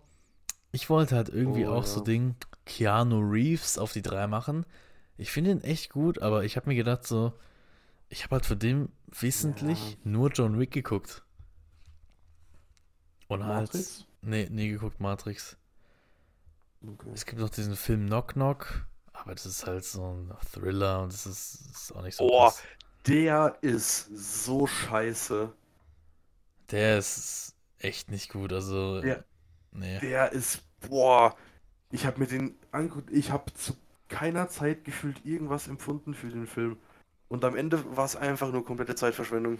[0.72, 2.04] Ich wollte halt irgendwie Oh, auch so ja.
[2.04, 2.36] Ding
[2.68, 4.64] Keanu Reeves auf die drei machen.
[5.16, 7.32] Ich finde ihn echt gut, aber ich habe mir gedacht so,
[8.08, 9.96] ich habe halt für den wissentlich Ja.
[10.04, 11.22] nur John Wick geguckt.
[13.28, 14.04] Und halt, Matrix?
[14.22, 15.56] nee, nie geguckt Matrix.
[16.86, 17.10] Okay.
[17.12, 21.12] Es gibt noch diesen Film Knock Knock, aber das ist halt so ein Thriller und
[21.12, 22.62] das ist, ist auch nicht so krass.
[23.06, 25.52] Der ist so scheiße.
[26.70, 29.24] Der ist echt nicht gut, also Der-
[29.72, 29.98] nee.
[30.00, 31.34] Der ist, boah,
[31.90, 33.74] ich habe mir den angeguckt, ich habe zu
[34.08, 36.76] keiner Zeit gefühlt irgendwas empfunden für den Film.
[37.28, 39.58] Und am Ende war es einfach nur komplette Zeitverschwendung.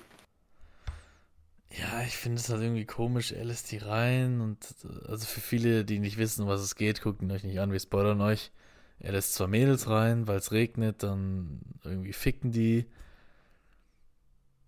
[1.70, 4.58] Ja, ich finde es halt irgendwie komisch, er lässt die rein und
[5.06, 7.72] also für viele, die nicht wissen, um was es geht, guckt ihn euch nicht an,
[7.72, 8.52] wir spoilern euch.
[9.00, 12.86] Er lässt zwei Mädels rein, weil es regnet, dann irgendwie ficken die.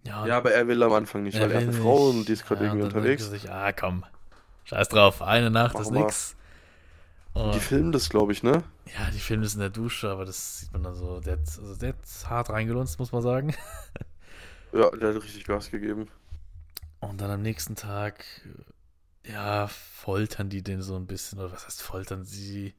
[0.05, 2.09] Ja, Ja, aber er will am Anfang nicht, er weil er hat will eine Frau
[2.11, 3.23] und die ist gerade Ja, irgendwie unterwegs.
[3.25, 4.05] er sich, ah komm,
[4.65, 6.01] scheiß drauf, eine Nacht ist Machen wir.
[6.03, 6.37] nix.
[7.33, 8.65] Und die filmen das, glaube ich, ne?
[8.99, 11.21] Ja, die filmen das in der Dusche, aber das sieht man dann so.
[11.21, 13.55] Der hat, also der hat hart reingelunzt, muss man sagen.
[14.73, 16.07] Ja, der hat richtig Gas gegeben.
[17.01, 18.25] Und dann am nächsten Tag,
[19.27, 21.41] ja, foltern die den so ein bisschen.
[21.41, 22.25] Oder was heißt foltern?
[22.25, 22.75] Sie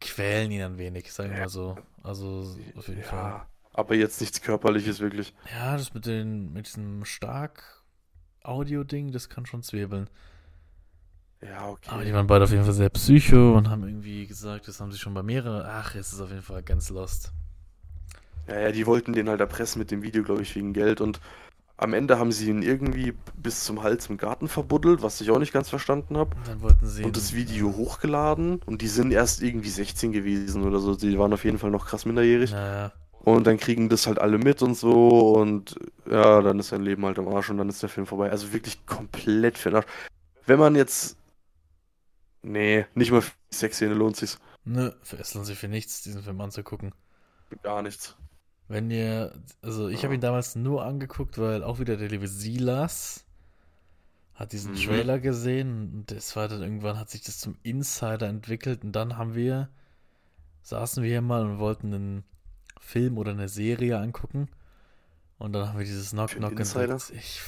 [0.00, 1.42] quälen ihn ein wenig, sagen wir Ja.
[1.44, 1.76] mal so.
[2.02, 3.18] Also auf jeden Fall.
[3.18, 5.34] Ja, aber jetzt nichts Körperliches wirklich.
[5.52, 7.82] Ja, das mit, den, mit diesem stark
[8.42, 10.08] Audio-Ding, das kann schon zwiebeln.
[11.42, 11.88] Ja, okay.
[11.90, 14.92] Aber die waren beide auf jeden Fall sehr psycho und haben irgendwie gesagt, das haben
[14.92, 15.64] sie schon bei mehreren.
[15.66, 17.32] Ach, es ist auf jeden Fall ganz lost.
[18.46, 21.00] Ja, ja, die wollten den halt erpressen mit dem Video, glaube ich, wegen Geld.
[21.00, 21.20] Und
[21.78, 25.38] am Ende haben sie ihn irgendwie bis zum Hals im Garten verbuddelt, was ich auch
[25.38, 26.36] nicht ganz verstanden habe.
[26.36, 28.60] Und dann wollten sie Und das Video hochgeladen.
[28.66, 30.94] Und die sind erst irgendwie 16 gewesen oder so.
[30.94, 32.52] Die waren auf jeden Fall noch krass minderjährig.
[32.52, 32.92] Naja,
[33.24, 35.36] Und dann kriegen das halt alle mit und so.
[35.36, 35.76] Und
[36.10, 38.30] ja, dann ist sein Leben halt am Arsch und dann ist der Film vorbei.
[38.30, 39.86] Also wirklich komplett für den Arsch.
[40.44, 41.16] Wenn man jetzt.
[42.42, 44.38] Nee, nicht mal für die Sexszene lohnt sich's.
[44.64, 46.94] ne, für es lohnt sich für nichts, diesen Film anzugucken.
[47.62, 48.16] Gar nichts.
[48.68, 50.14] Wenn ihr, also ich habe Ja.
[50.14, 53.24] ihn damals nur angeguckt, weil auch wieder der liebe Silas
[54.34, 54.76] hat diesen Mhm.
[54.76, 59.16] Trailer gesehen und das war dann irgendwann hat sich das zum Insider entwickelt und dann
[59.18, 59.68] haben wir,
[60.62, 62.24] saßen wir hier mal und wollten einen
[62.80, 64.48] Film oder eine Serie angucken
[65.38, 66.96] und dann haben wir dieses Knock Knock Insider?
[67.12, 67.42] Ich,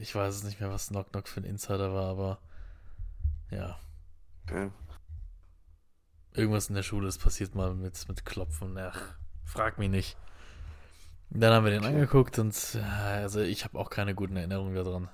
[0.00, 2.38] ich weiß es nicht mehr, was Knock Knock für ein Insider war, aber
[3.50, 3.78] ja,
[4.48, 4.70] Okay.
[6.32, 8.78] Irgendwas in der Schule ist passiert mal mit, mit Klopfen.
[8.78, 10.16] Ach, frag mich nicht.
[11.30, 11.88] Dann haben wir den Okay.
[11.94, 15.08] angeguckt und äh, also ich habe auch keine guten Erinnerungen daran.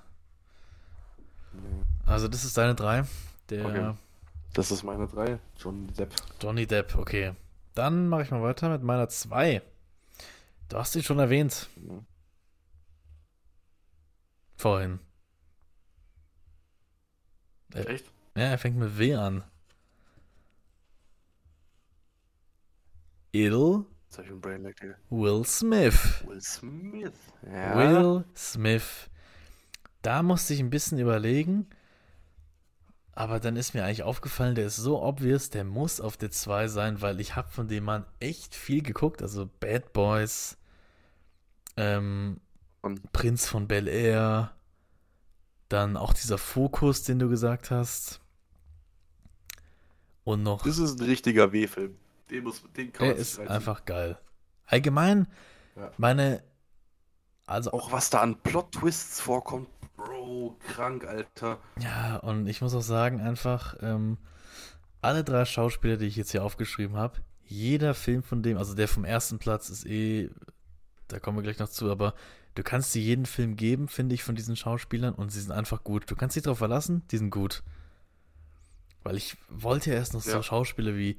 [2.05, 3.03] Also das ist deine drei.
[3.49, 3.95] Der Okay.
[4.53, 5.39] Das ist meine drei.
[5.57, 6.13] Johnny Depp.
[6.41, 7.33] Johnny Depp, okay.
[7.73, 9.61] Dann mache ich mal weiter mit meiner zwei.
[10.69, 11.69] Du hast sie schon erwähnt
[14.55, 14.99] vorhin.
[17.73, 18.05] Äh, Echt?
[18.35, 19.43] Ja, er fängt mit W an.
[23.31, 23.85] Ill.
[25.09, 26.23] Will Smith.
[26.25, 27.13] Will Smith.
[27.45, 27.77] Ja.
[27.77, 29.09] Will Smith.
[30.01, 31.67] Da musste ich ein bisschen überlegen.
[33.11, 36.67] Aber dann ist mir eigentlich aufgefallen, der ist so obvious, der muss auf der 2
[36.67, 39.21] sein, weil ich habe von dem Mann echt viel geguckt.
[39.21, 40.57] Also Bad Boys,
[41.77, 42.39] ähm,
[42.81, 44.53] Und- Prinz von Bel Air,
[45.69, 48.19] dann auch dieser Fokus, den du gesagt hast.
[50.25, 51.95] Und noch Das ist ein richtiger W-Film.
[52.29, 54.17] Den, muss, den kann Der ist einfach geil.
[54.65, 55.27] Allgemein,
[55.77, 55.91] Ja.
[55.97, 56.43] meine,
[57.45, 59.69] also, Auch was da an Plot-Twists vorkommt.
[59.95, 61.59] Bro, krank, Alter.
[61.79, 64.17] ja, und ich muss auch sagen, einfach, ähm,
[65.01, 68.87] alle drei Schauspieler, die ich jetzt hier aufgeschrieben habe, jeder Film von dem, also der
[68.89, 70.29] vom ersten Platz ist eh,
[71.07, 72.13] da kommen wir gleich noch zu, aber
[72.55, 75.83] Du kannst dir jeden Film geben, finde ich, von diesen Schauspielern und sie sind einfach
[75.83, 76.09] gut.
[76.09, 77.63] Du kannst dich darauf verlassen, die sind gut.
[79.05, 80.41] Weil ich wollte ja erst noch so Ja.
[80.43, 81.17] Schauspieler wie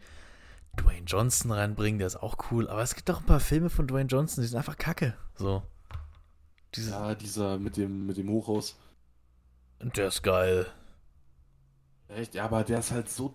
[0.77, 2.69] Dwayne Johnson reinbringen, der ist auch cool.
[2.69, 5.17] Aber es gibt auch ein paar Filme von Dwayne Johnson, die sind einfach kacke.
[5.37, 5.63] So.
[6.75, 8.77] Diese, Ja, dieser mit dem, mit dem Hochhaus.
[9.81, 10.67] Der ist geil.
[12.09, 12.35] Echt?
[12.35, 13.35] Ja, aber der ist halt so.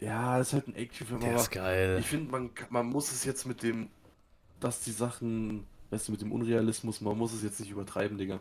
[0.00, 1.98] Ja, ist halt ein Actionfilm, Der ist geil.
[2.00, 3.88] ich finde, man, man muss es jetzt mit dem,
[4.58, 8.40] dass die Sachen, weißt du, mit dem Unrealismus, man muss es jetzt nicht übertreiben, Digga.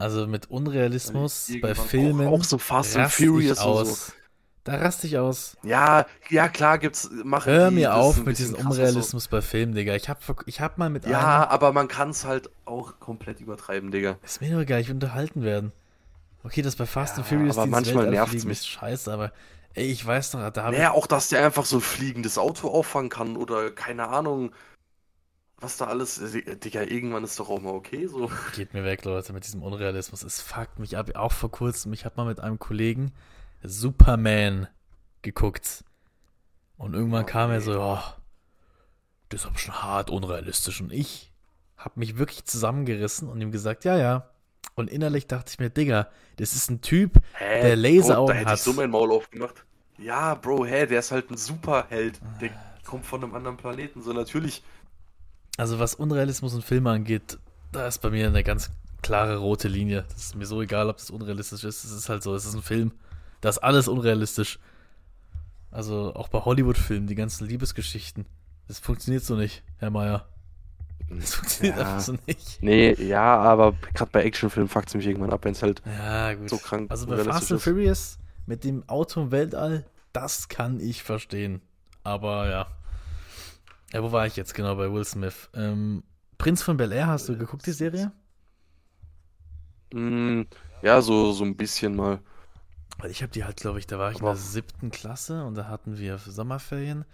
[0.00, 3.92] Also mit Unrealismus bei Filmen Auch, auch so Fast and Furious und so.
[3.92, 4.12] aus.
[4.64, 5.56] Da raste ich aus.
[5.62, 8.80] Ja, ja, klar gibt's, machen Hör mir auf mit diesem krasser so.
[8.82, 9.94] Unrealismus bei Filmen, Digga.
[9.94, 11.50] Ich hab, ich hab mal mit Ja, einem.
[11.50, 14.18] aber man kann es halt auch komplett übertreiben, Digga.
[14.22, 15.72] Ist mir nur egal, ich unterhalten werden.
[16.44, 18.58] Okay, das bei Fast and Ja, Furious aber dieses manchmal nervt's mich.
[18.60, 19.32] ist scheiße, aber
[19.74, 23.10] ey, ich weiß doch, da Naja, auch, dass der einfach so ein fliegendes Auto auffangen
[23.10, 24.52] kann oder keine Ahnung,
[25.60, 26.18] was da alles.
[26.34, 28.30] äh, Digga, irgendwann ist doch auch mal okay so.
[28.56, 30.22] Geht mir weg, Leute, mit diesem Unrealismus.
[30.22, 31.10] Es fuckt mich ab.
[31.16, 33.12] Auch vor kurzem, ich hab mal mit einem Kollegen
[33.62, 34.68] Superman
[35.22, 35.84] geguckt.
[36.76, 38.16] Und irgendwann Oh, kam er so, ja,
[39.28, 40.80] das ist aber schon hart unrealistisch.
[40.80, 41.32] Und ich
[41.76, 44.30] hab mich wirklich zusammengerissen und ihm gesagt, ja, ja.
[44.76, 47.62] Und innerlich dachte ich mir, Digga, das ist ein Typ, Hä?
[47.62, 48.58] Der Laseraugen Bro, da hätte hat.
[48.58, 49.64] ich so mein Maul aufgemacht.
[49.98, 52.18] Ja, Bro, hä, der ist halt ein Superheld.
[52.40, 52.50] Der
[52.86, 54.62] kommt von einem anderen Planeten, so natürlich.
[55.56, 57.38] Also was Unrealismus und Filme angeht,
[57.72, 58.70] da ist bei mir eine ganz
[59.02, 60.04] klare rote Linie.
[60.12, 61.84] Das ist mir so egal, ob das unrealistisch ist.
[61.84, 62.92] Es ist halt so, es ist ein Film.
[63.40, 64.58] Da ist alles unrealistisch.
[65.70, 68.26] Also auch bei Hollywood-Filmen, die ganzen Liebesgeschichten.
[68.68, 70.26] Das funktioniert so nicht, Herr Meier.
[71.08, 71.82] Das funktioniert Ja.
[71.82, 72.58] einfach so nicht.
[72.62, 76.34] Nee, ja, aber gerade bei Actionfilmen fuckt es mich irgendwann ab, wenn es halt Ja,
[76.34, 76.48] gut.
[76.50, 77.64] so krank Also bei Fast and ist.
[77.64, 81.60] Furious mit dem Auto im Weltall, das kann ich verstehen.
[82.04, 82.66] Aber ja.
[83.92, 85.48] Ja, wo war ich jetzt genau bei Will Smith?
[85.54, 86.02] Ähm,
[86.38, 88.12] Prinz von Bel Air, hast du geguckt, die Serie?
[89.92, 90.42] Mm,
[90.82, 92.20] ja, so, so ein bisschen mal.
[92.98, 95.44] Weil ich habe die halt, glaube ich, da war ich in Aber- der siebten Klasse
[95.44, 97.04] und da hatten wir Sommerferien.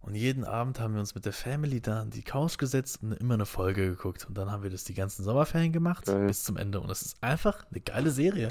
[0.00, 3.12] Und jeden Abend haben wir uns mit der Family da an die Couch gesetzt und
[3.12, 4.26] immer eine Folge geguckt.
[4.28, 6.26] Und dann haben wir das die ganzen Sommerferien gemacht Geil.
[6.26, 6.80] bis zum Ende.
[6.80, 8.48] Und es ist einfach eine geile Serie.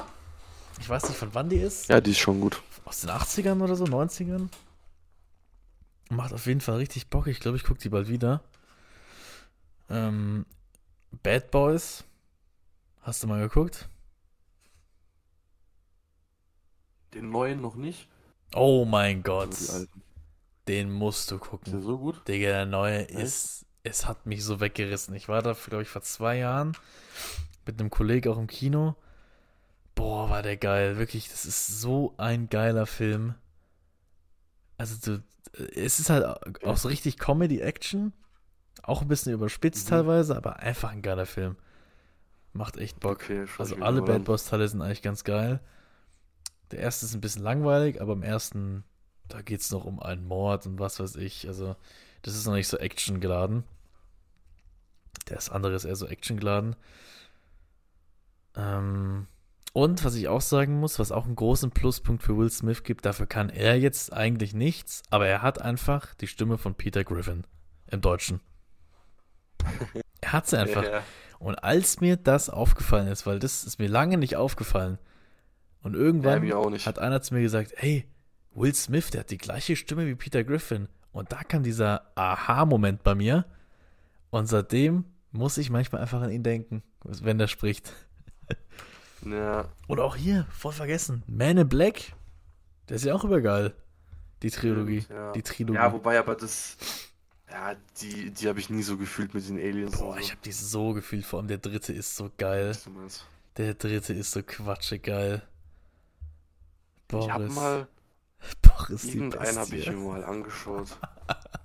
[0.80, 1.90] Ich weiß nicht, von wann die ist.
[1.90, 2.62] Ja, die ist schon gut.
[2.86, 4.48] Aus den 80ern oder so, 90ern.
[6.12, 7.28] Macht auf jeden Fall richtig Bock.
[7.28, 8.44] Ich glaube, ich gucke die bald wieder.
[9.90, 10.46] Ähm,
[11.24, 12.04] Bad Boys.
[13.00, 13.88] Hast du mal geguckt?
[17.14, 18.10] Den neuen noch nicht.
[18.54, 19.56] Oh mein Gott.
[20.68, 21.82] Den musst du Ist der gucken.
[21.82, 22.28] so gut?
[22.28, 23.20] Digga, der neue Echt?
[23.20, 23.66] ist.
[23.84, 25.16] Es hat mich so weggerissen.
[25.16, 26.74] Ich war da, glaube ich, vor zwei Jahren
[27.66, 28.96] mit einem Kollegen auch im Kino.
[29.96, 30.98] Boah, war der geil.
[30.98, 33.34] Wirklich, das ist so ein geiler Film.
[34.82, 35.24] Also, du,
[35.76, 36.26] es ist halt
[36.66, 38.14] auch so richtig Comedy-Action.
[38.82, 39.90] Auch ein bisschen überspitzt Mhm.
[39.90, 41.56] teilweise, aber einfach ein geiler Film.
[42.54, 43.22] Macht echt Bock.
[43.22, 44.24] Okay, Also alle Bad an.
[44.24, 45.60] Boys Teile sind eigentlich ganz geil.
[46.72, 48.84] Der erste ist ein bisschen langweilig, aber im ersten,
[49.28, 51.48] da geht es noch um einen Mord und was weiß ich.
[51.48, 51.76] Also,
[52.24, 53.64] das ist noch nicht so Action geladen.
[55.26, 56.76] Das andere ist eher so Action geladen.
[58.56, 59.28] Ähm,
[59.74, 63.06] und was ich auch sagen muss, was auch einen großen Pluspunkt für Will Smith gibt,
[63.06, 67.46] dafür kann er jetzt eigentlich nichts, aber er hat einfach die Stimme von Peter Griffin
[67.88, 68.42] im Deutschen.
[70.24, 70.84] Er hat sie einfach.
[70.84, 71.04] Ja,
[71.40, 75.00] Und als mir das aufgefallen ist, weil das ist mir lange nicht aufgefallen,
[75.84, 76.86] und ja, irgendwann nicht.
[76.86, 78.06] hat einer zu mir gesagt, hey,
[78.54, 80.88] Will Smith, der hat die gleiche Stimme wie Peter Griffin.
[81.12, 83.46] Und da kam dieser Aha-Moment bei mir.
[84.30, 87.94] Und seitdem muss ich manchmal einfach an ihn denken, wenn der spricht.
[89.26, 92.14] Ja, Oder auch hier, voll vergessen, Man in Black,
[92.90, 93.74] der ist ja auch übergeil.
[94.42, 95.06] Die Trilogie.
[95.10, 95.32] ja.
[95.34, 95.78] Die Trilogie.
[95.78, 96.78] Ja, wobei aber das.
[97.50, 99.98] Ja, die, die habe ich nie so gefühlt mit den Aliens.
[100.00, 100.32] Boah, und ich so.
[100.32, 102.70] habe die so gefühlt, vor allem der dritte ist so geil.
[102.70, 103.26] Was du meinst.
[103.58, 105.44] Der dritte ist so quatschig geil.
[107.10, 107.56] Ich habe Boris.
[107.56, 107.88] mal.
[108.62, 110.88] Boris die Irgendeinen habe ich mir mal angeschaut.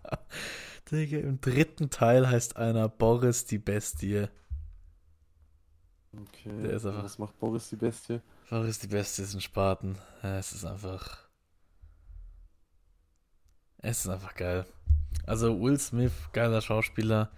[0.91, 4.29] Digga, im dritten Teil heißt einer Boris die Bestie.
[6.17, 6.63] Okay.
[6.63, 8.21] Der ist einfach- Was macht Boris die Bestie?
[8.49, 9.99] Boris die Bestie ist ein Spaten.
[10.23, 11.19] Ja, es ist einfach.
[13.79, 14.67] Es ist einfach geil.
[15.27, 17.31] Also Will Smith, geiler Schauspieler.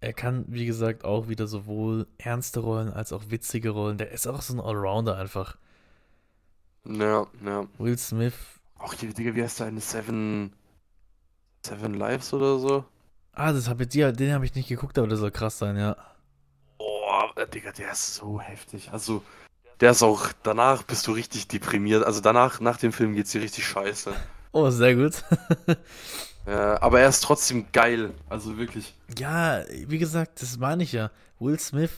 [0.00, 3.98] Er kann, wie gesagt, auch wieder sowohl ernste Rollen als auch witzige Rollen.
[3.98, 5.56] Der ist auch so ein Allrounder einfach.
[6.84, 7.66] Ja, ja.
[7.78, 8.34] Will Smith.
[8.78, 9.80] Auch hier, Digga, wie heißt der eine?
[9.80, 10.52] Seven.
[11.64, 12.84] Seven Lives oder so?
[13.32, 15.76] Ah, das hab ich, die, den habe ich nicht geguckt, aber der soll krass sein,
[15.76, 15.96] ja.
[17.36, 18.90] Äh, Digga, der ist so heftig.
[18.92, 19.22] Also,
[19.80, 22.04] der ist auch, danach bist du richtig deprimiert.
[22.04, 24.12] Also danach, nach dem Film geht's dir richtig scheiße.
[24.52, 25.24] Oh, sehr gut.
[26.44, 28.12] Ja, aber er ist trotzdem geil.
[28.28, 28.96] Also wirklich.
[29.16, 31.12] Ja, wie gesagt, das meine ich ja.
[31.38, 31.92] Will Smith,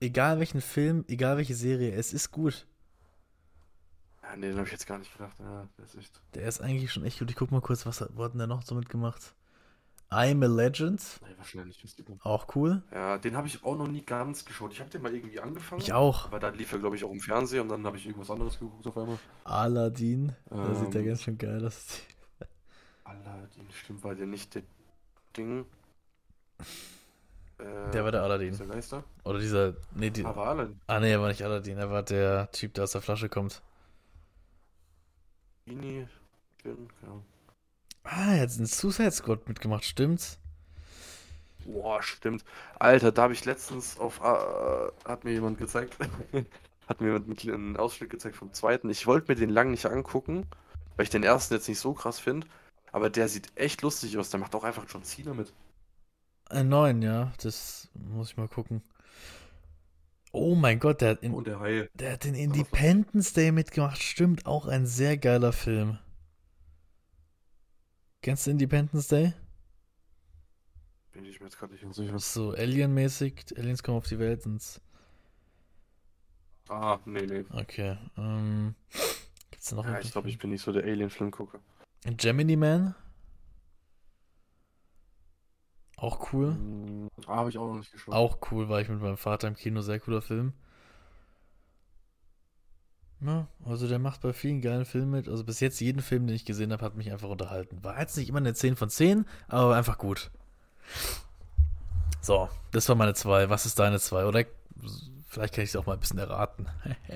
[0.00, 2.66] egal welchen Film, egal welche Serie, es ist gut.
[4.22, 5.34] Ja, nee, den habe ich jetzt gar nicht gedacht.
[5.40, 6.20] Ja, der ist echt.
[6.34, 7.30] Der ist eigentlich schon echt gut.
[7.30, 9.34] Ich guck mal kurz, was hat- wo hat denn der noch so mitgemacht?
[10.10, 11.84] I'm a Legend, Nee, wahrscheinlich.
[12.22, 12.82] auch cool.
[12.92, 14.72] Ja, den habe ich auch noch nie ganz geschaut.
[14.72, 15.80] Ich habe den mal irgendwie angefangen.
[15.82, 16.26] Ich auch.
[16.26, 18.58] Aber dann lief er, glaube ich, auch im Fernsehen und dann habe ich irgendwas anderes
[18.58, 19.18] geguckt auf einmal.
[19.44, 21.06] Aladdin, da sieht er Ähm.
[21.08, 22.00] ganz schön geil aus.
[23.04, 24.62] Aladdin, stimmt, war der nicht der
[25.36, 25.66] Ding.
[27.58, 28.54] Äh, Der war der Aladdin.
[28.54, 29.02] der Geister?
[29.24, 30.78] Oder dieser, nee, die, Ah, war Aladdin.
[30.88, 33.62] ah nee, er war nicht Aladdin, er war der Typ, der aus der Flasche kommt.
[35.64, 36.06] Genie,
[37.02, 37.24] Ahnung.
[38.06, 40.38] Ah, er hat in Suicide Squad mitgemacht, stimmt's?
[41.64, 42.44] Boah, stimmt.
[42.78, 44.20] Alter, da habe ich letztens auf.
[44.20, 45.96] Äh, hat mir jemand gezeigt.
[46.88, 48.88] hat mir jemand einen Ausschnitt gezeigt vom zweiten.
[48.90, 50.46] Ich wollte mir den lang nicht angucken,
[50.96, 52.46] weil ich den ersten jetzt nicht so krass finde.
[52.92, 54.30] Aber der sieht echt lustig aus.
[54.30, 55.52] Der macht auch einfach John Cena mit.
[56.48, 58.82] Ein neuen, ja, das muss ich mal gucken.
[60.32, 64.46] Oh mein Gott, der hat, in, Und der der hat den Independence Day mitgemacht, stimmt,
[64.46, 65.98] auch ein sehr geiler Film.
[68.26, 69.34] Kennst du Independence Day?
[71.12, 72.18] Bin ich mir jetzt gerade nicht sicher.
[72.18, 74.80] So Alien-mäßig, Aliens kommen auf die Welt und
[76.68, 77.44] Ah, nee, nee.
[77.52, 77.96] okay.
[78.16, 78.74] Ähm,
[79.52, 81.60] gibt's noch Ja, ich glaube, ich bin nicht so der Alien-Filmgucker.
[82.16, 82.96] Gemini Man?
[85.96, 86.48] Auch cool.
[86.48, 88.12] Hm, Ah, habe ich auch noch nicht geschaut.
[88.12, 90.52] Auch cool, war ich mit meinem Vater im Kino, sehr cooler Film.
[93.20, 95.28] Ja, also der macht bei vielen geilen Filmen mit.
[95.28, 97.82] Also bis jetzt jeden Film, den ich gesehen habe, hat mich einfach unterhalten.
[97.82, 100.30] War jetzt nicht immer eine 10 von 10, aber einfach gut.
[102.20, 103.48] So, das war meine 2.
[103.48, 104.26] Was ist deine 2?
[104.26, 104.44] Oder
[105.26, 106.66] vielleicht kann ich es auch mal ein bisschen erraten.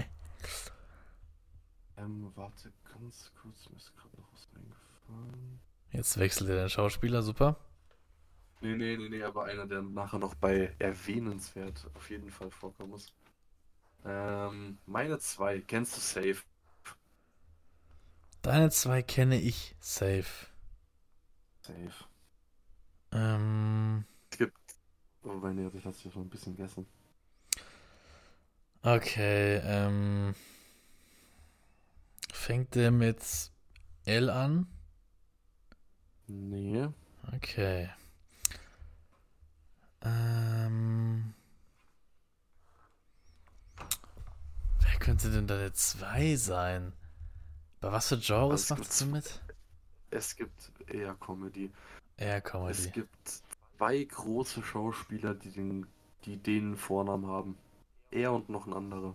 [1.96, 5.60] Ähm, warte ganz kurz, mir ist gerade noch was eingefallen.
[5.92, 7.56] Jetzt wechselt er den Schauspieler, super.
[8.62, 12.90] Nee, nee, nee, nee, aber einer, der nachher noch bei erwähnenswert auf jeden Fall vorkommen
[12.90, 13.12] muss.
[14.04, 16.42] Ähm, meine zwei, kennst du Safe?
[18.42, 20.46] Deine 2 kenne ich safe.
[21.62, 22.04] Safe.
[23.12, 24.56] Ähm, Es gibt.
[25.22, 26.86] Oh, mein nee, ich lasse dich schon ein bisschen gegessen.
[28.82, 30.34] okay, ähm.
[32.32, 33.22] Fängt der mit
[34.04, 34.66] L an?
[36.28, 36.88] Nee.
[37.34, 37.90] Okay.
[40.02, 41.34] Ähm.
[45.00, 46.92] Könnte denn deine 2 sein?
[47.80, 49.40] Bei was für Genres Also es machst du mit?
[50.10, 51.72] Es gibt eher Comedy.
[52.16, 52.90] Eher Es Comedy.
[52.90, 53.42] gibt
[53.78, 55.86] zwei große Schauspieler, die den,
[56.24, 57.58] die den Vornamen haben.
[58.10, 59.14] Er und noch ein anderer.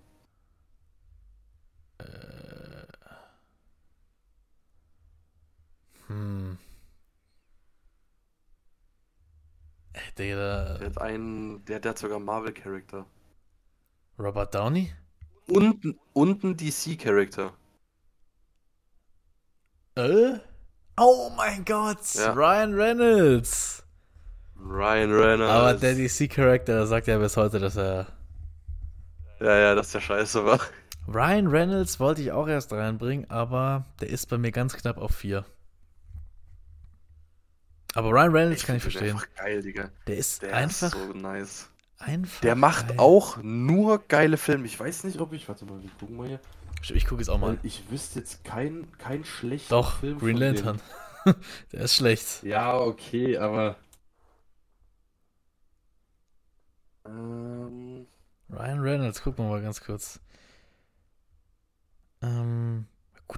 [2.00, 2.86] Äh.
[6.08, 6.58] Hm.
[9.94, 13.06] Ey, Digga, Der hat einen, der, der hat sogar Marvel-Charakter.
[14.20, 14.94] Robert Downey?
[15.48, 17.54] Und, und einen DC-Charakter.
[19.96, 20.40] Äh?
[20.98, 22.32] Oh mein Gott, Ja.
[22.34, 23.84] Ryan Reynolds.
[24.58, 25.52] Ryan Reynolds.
[25.52, 28.08] Aber der DC-Charakter sagt ja bis heute, dass er.
[29.40, 30.60] Ja, ja, dass der scheiße war.
[31.08, 35.12] Ryan Reynolds wollte ich auch erst reinbringen, aber der ist bei mir ganz knapp auf
[35.16, 35.46] 4.
[37.94, 39.18] Aber Ryan Reynolds kann ich find den verstehen.
[39.18, 39.90] Einfach geil, Digga.
[40.08, 41.70] Der ist Der einfach, ist so nice.
[42.06, 42.42] Einfach.
[42.42, 43.00] Der macht geil.
[43.00, 44.66] auch nur geile Filme.
[44.66, 45.48] Ich weiß nicht, ob ich.
[45.48, 46.40] Warte mal, wir gucken mal hier.
[46.94, 47.58] Ich gucke es auch mal.
[47.64, 50.38] Ich wüsste jetzt keinen kein schlechten Doch, Film Green.
[50.38, 50.80] Lantern.
[51.72, 52.44] der ist schlecht.
[52.44, 53.76] Ja, okay, aber.
[57.06, 58.08] Ähm,
[58.50, 60.20] Ryan Reynolds, gucken wir mal ganz kurz.
[62.22, 62.86] Ähm,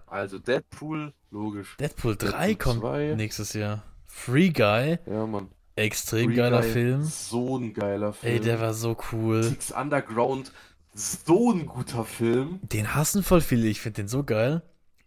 [0.07, 1.75] also Deadpool, logisch.
[1.77, 3.15] Deadpool 3 Deadpool kommt 2.
[3.15, 3.83] nächstes Jahr.
[4.05, 5.49] Free Guy, Ja, Mann.
[5.77, 7.03] Extrem Free geiler Guy, Film.
[7.03, 8.33] So ein geiler Film.
[8.33, 9.43] Ey, der war so cool.
[9.43, 10.51] Six Underground,
[10.93, 12.59] so ein guter Film.
[12.63, 14.61] Den hassen voll viele, ich finde den so geil.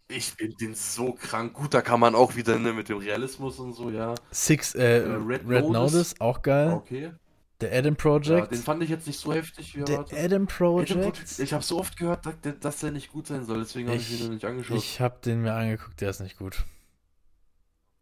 [0.09, 1.53] Ich finde den so krank.
[1.55, 4.15] Gut, da kann man auch wieder ne, mit dem Realismus und so, ja.
[4.33, 5.93] Six, äh, Red Red, Notice.
[5.93, 6.73] Notice, auch geil.
[6.73, 7.13] Okay.
[7.61, 8.53] Der Adam Ja, Project.
[8.53, 10.19] den fand ich jetzt nicht so heftig wie der erwartet.
[10.19, 11.01] Adam Adam Project.
[11.01, 12.23] Project, Ich habe so oft gehört,
[12.61, 14.79] dass der, nicht gut sein soll, deswegen habe ich Ich- ihn noch nicht angeschaut.
[14.79, 16.65] Ich habe den mir angeguckt, der ist nicht gut.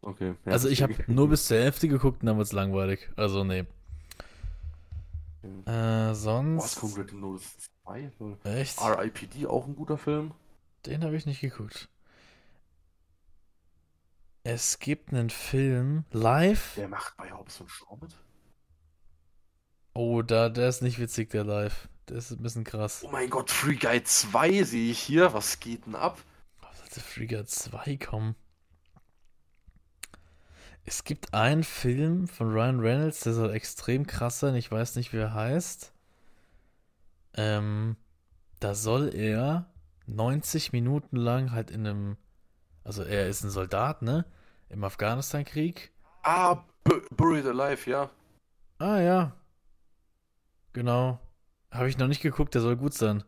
[0.01, 0.35] Okay.
[0.45, 3.09] ja, also ich habe nur bis zur Hälfte geguckt und dann wird's langweilig.
[3.15, 3.65] Also nee.
[5.65, 6.79] Äh, sonst.
[6.79, 8.11] kommt Red Notice 2.
[8.19, 8.37] lol.
[8.43, 8.79] Echt?
[8.81, 9.47] R.I.P.D.
[9.47, 10.33] auch ein guter Film.
[10.85, 11.89] Den habe ich nicht geguckt.
[14.43, 16.73] Es gibt einen Film live.
[16.75, 18.15] Der macht bei Hobbs und Shaw mit.
[19.93, 21.89] Oh, da, der ist nicht witzig, der live.
[22.07, 23.03] Der ist ein bisschen krass.
[23.05, 25.33] Oh mein Gott, Free Guy 2 sehe ich hier.
[25.33, 26.19] Was geht denn ab?
[26.61, 28.35] Was sollte Frigga 2 kommen?
[30.89, 34.55] Es gibt einen Film von Ryan Reynolds, der soll extrem krass sein.
[34.55, 35.93] Ich weiß nicht, wie er heißt.
[37.35, 37.95] Ähm,
[38.59, 39.67] da soll er
[40.07, 42.17] 90 Minuten lang halt in einem,
[42.83, 44.25] also er ist ein Soldat, ne?
[44.69, 45.91] Im Afghanistan-Krieg.
[46.23, 48.09] Ah, B Buried Alive, ja.
[48.79, 49.35] Ah ja.
[50.73, 51.19] Genau.
[51.69, 53.23] Habe ich noch nicht geguckt, der soll gut sein.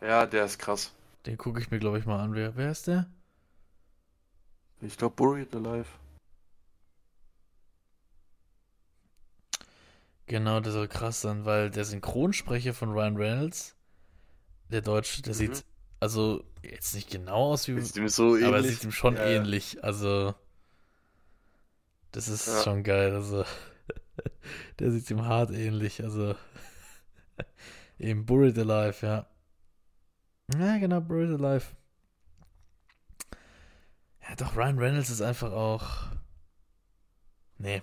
[0.00, 0.92] Ja, der ist krass.
[1.26, 2.36] Den gucke ich mir, glaube ich, mal an.
[2.36, 3.10] Wer, wer ist der?
[4.80, 5.88] Ich glaube Buried Alive.
[10.26, 13.76] Genau, der soll krass sein, weil der Synchronsprecher von Ryan Reynolds,
[14.70, 15.38] der Deutsche, der Mhm.
[15.38, 15.64] sieht
[16.00, 18.74] also jetzt nicht genau aus wie, Ist ihm so aber er ähnlich.
[18.74, 19.24] sieht ihm schon ja.
[19.26, 19.84] ähnlich.
[19.84, 20.34] Also
[22.12, 22.62] das ist Ja.
[22.62, 23.14] schon geil.
[23.14, 23.44] Also
[24.78, 26.02] der sieht ihm hart ähnlich.
[26.02, 26.34] Also
[27.98, 29.26] eben Buried Alive, ja.
[30.58, 31.66] Ja, genau, Buried Alive.
[34.28, 36.06] Ja, doch, Ryan Reynolds ist einfach auch.
[37.58, 37.82] Nee.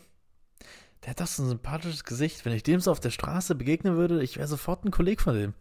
[1.03, 2.43] Der hat doch so ein sympathisches Gesicht.
[2.45, 5.33] Wenn ich dem so auf der Straße begegnen würde, ich wäre sofort ein Kollege von
[5.35, 5.53] dem.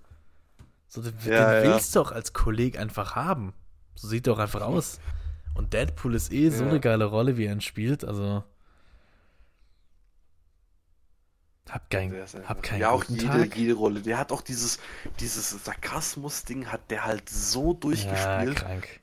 [0.89, 1.75] So, den, Ja, den ja.
[1.75, 3.53] willst du auch als Kollege einfach haben.
[3.95, 4.99] So sieht er auch einfach aus.
[5.55, 6.71] Und Deadpool ist eh so Ja.
[6.71, 8.05] eine geile Rolle, wie er ihn spielt.
[8.05, 8.43] Also.
[11.69, 13.57] Hab, kein, Der ist einfach- hab keinen ja, auch jede, Tag.
[13.57, 14.01] jede Rolle.
[14.01, 14.79] Der hat auch dieses,
[15.21, 18.57] dieses Sarkasmus-Ding, hat der halt so Ja, durchgespielt.
[18.57, 19.01] krank.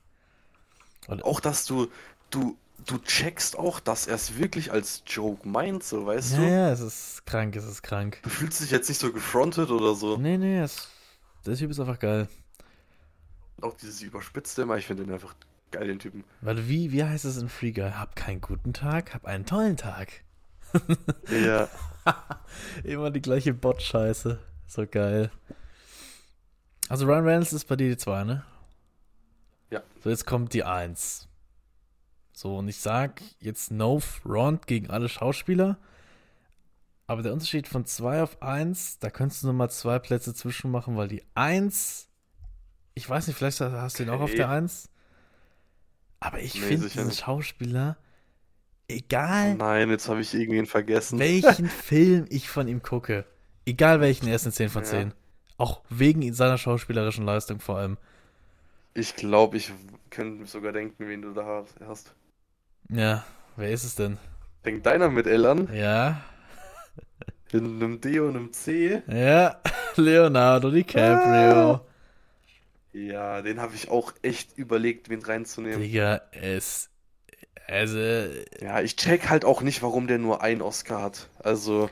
[1.22, 1.92] auch, dass du,
[2.32, 6.50] du, du checkst auch, dass er es wirklich als Joke meint, so, weißt Ja, du?
[6.50, 8.20] ja, es ist krank, es ist krank.
[8.24, 10.18] Du fühlst dich jetzt nicht so gefrontet oder so.
[10.18, 10.90] Nee, nee, es,
[11.46, 12.28] der Typ ist einfach geil.
[13.62, 15.36] Auch dieses Überspitzte immer, ich finde den einfach
[15.72, 16.24] geil, den Typen.
[16.42, 17.92] Weil wie, wie heißt es in Free Guy?
[17.92, 20.24] Hab keinen guten Tag, hab einen tollen Tag.
[21.30, 21.70] Ja.
[22.84, 24.40] Immer die gleiche Bot-Scheiße.
[24.68, 25.32] So geil.
[26.90, 28.44] Also Ryan Reynolds ist bei dir die 2, ne?
[29.72, 29.82] Ja.
[30.04, 31.28] So, jetzt kommt die 1.
[32.36, 35.80] So, und ich sag jetzt no front gegen alle Schauspieler.
[37.08, 40.98] Aber der Unterschied von 2 auf 1, da könntest du nochmal zwei Plätze zwischen machen,
[40.98, 42.10] weil die 1,
[42.96, 44.36] ich weiß nicht, vielleicht hast du ihn auch auf Okay.
[44.36, 44.90] der 1.
[46.20, 47.14] Aber ich Nee, finde diesen nicht.
[47.14, 47.98] Schauspieler,
[48.90, 51.32] egal Nein, jetzt habe ich irgendwen vergessen.
[51.38, 53.26] welchen Film ich von ihm gucke,
[53.66, 54.84] egal welchen, er ist eine 10 von Ja.
[54.84, 55.14] 10.
[55.58, 57.98] Auch wegen seiner schauspielerischen Leistung vor allem.
[58.96, 59.72] Ich glaube, ich
[60.10, 62.16] könnte sogar denken, wen du da hast.
[62.90, 63.24] Ja,
[63.56, 64.18] wer ist es denn?
[64.66, 65.70] Denkt deiner mit L an?
[65.74, 66.22] Ja,
[67.52, 69.02] In einem D und einem C?
[69.08, 69.60] ja,
[69.96, 71.82] Leonardo DiCaprio.
[72.94, 75.82] Ja, den habe ich auch echt überlegt, wen reinzunehmen.
[75.82, 76.90] Digga, es,
[77.68, 77.98] also,
[78.62, 81.30] Ja, ich check halt auch nicht, warum der nur einen Oscar hat.
[81.40, 81.90] Also,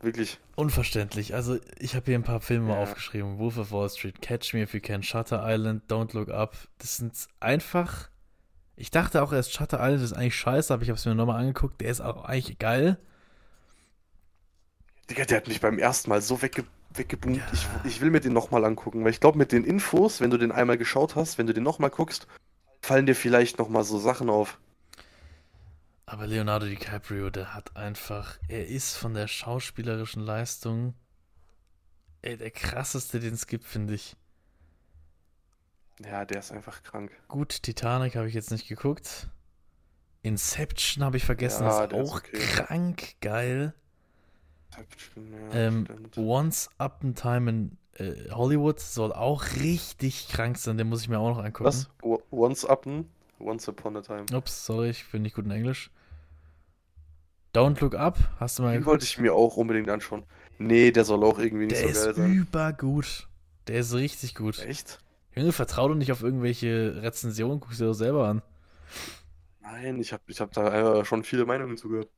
[0.00, 0.40] wirklich.
[0.54, 1.34] unverständlich.
[1.34, 2.76] Also, ich habe hier ein paar Filme Ja.
[2.76, 3.38] aufgeschrieben.
[3.38, 6.56] Wolf of Wall Street, Catch Me If You Can, Shutter Island, Don't Look Up.
[6.78, 8.08] Das sind einfach,
[8.82, 11.38] ich dachte auch erst, Shutter Island ist eigentlich scheiße, aber ich habe es mir nochmal
[11.38, 11.80] angeguckt.
[11.80, 12.98] Der ist auch eigentlich geil.
[15.08, 17.36] Digga, der hat mich beim ersten Mal so wegge weggeboomt.
[17.36, 17.46] Ja.
[17.52, 20.36] Ich, ich will mir den nochmal angucken, weil ich glaube, mit den Infos, wenn du
[20.36, 22.26] den einmal geschaut hast, wenn du den nochmal guckst,
[22.80, 24.58] fallen dir vielleicht nochmal so Sachen auf.
[26.04, 30.94] Aber Leonardo DiCaprio, der hat einfach, er ist von der schauspielerischen Leistung
[32.22, 34.16] ey, der krasseste, den es gibt, finde ich.
[36.04, 37.10] Ja, der ist einfach krank.
[37.28, 39.28] Gut, Titanic habe ich jetzt nicht geguckt.
[40.22, 42.38] Inception habe ich vergessen, Ja, ist der ist auch okay.
[42.38, 43.74] krank geil.
[44.76, 45.86] Ja, Ähm.
[46.16, 51.08] Once Up in Time in äh, Hollywood soll auch richtig krank sein, den muss ich
[51.08, 51.64] mir auch noch angucken.
[51.64, 51.88] Was?
[52.30, 53.08] Once Upon?
[53.38, 54.24] Once Upon a Time.
[54.32, 55.90] Ups, sorry, ich bin nicht gut in Englisch.
[57.54, 58.92] Don't Look Up, hast du mal Den geguckt?
[58.92, 60.22] wollte ich mir auch unbedingt anschauen.
[60.58, 62.32] Nee, der soll auch irgendwie nicht Der so ist geil sein.
[62.32, 63.28] übergut.
[63.66, 64.58] Der ist richtig gut.
[64.60, 65.00] Echt?
[65.34, 68.42] Junge, vertrau doch nicht auf irgendwelche Rezensionen, guck sie doch selber an.
[69.60, 72.10] Nein, ich habe ich hab da äh, schon viele Meinungen zugehört.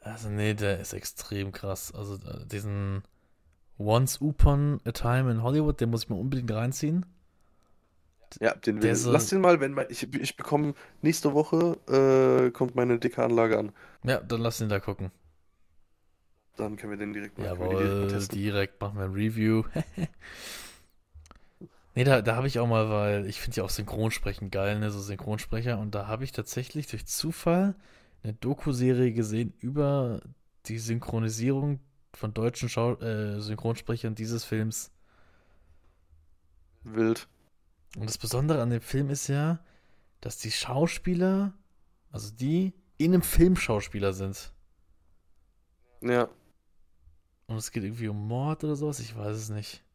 [0.00, 1.92] Also, nee, der ist extrem krass.
[1.92, 3.02] Also, äh, diesen
[3.78, 7.06] Once Upon a Time in Hollywood, den muss ich mir unbedingt reinziehen.
[8.40, 11.78] Ja, den will so- Lass den mal, wenn mein, ich, ich bekomme nächste Woche
[12.46, 13.72] äh, kommt meine dicke Anlage an.
[14.04, 15.10] Ja, dann lass ihn da gucken.
[16.56, 18.38] Dann können wir den direkt direkt mal Jawohl, testen.
[18.38, 19.62] direkt machen wir ein Review.
[21.96, 24.90] nee, da, da habe ich auch mal, weil ich finde ja auch Synchronsprechen geil, ne,
[24.90, 25.78] so Synchronsprecher.
[25.78, 27.74] Und da habe ich tatsächlich durch Zufall
[28.22, 30.20] eine Doku-Serie gesehen über
[30.66, 31.80] die Synchronisierung
[32.12, 34.92] von deutschen Schau äh, Synchronsprechern dieses Films.
[36.84, 37.28] Wild.
[37.96, 39.60] Und das Besondere an dem Film ist ja,
[40.20, 41.54] dass die Schauspieler,
[42.10, 44.52] also die in einem Film Schauspieler sind.
[46.02, 46.28] Ja,
[47.46, 49.85] Und es geht irgendwie um Mord oder sowas, ich weiß es nicht.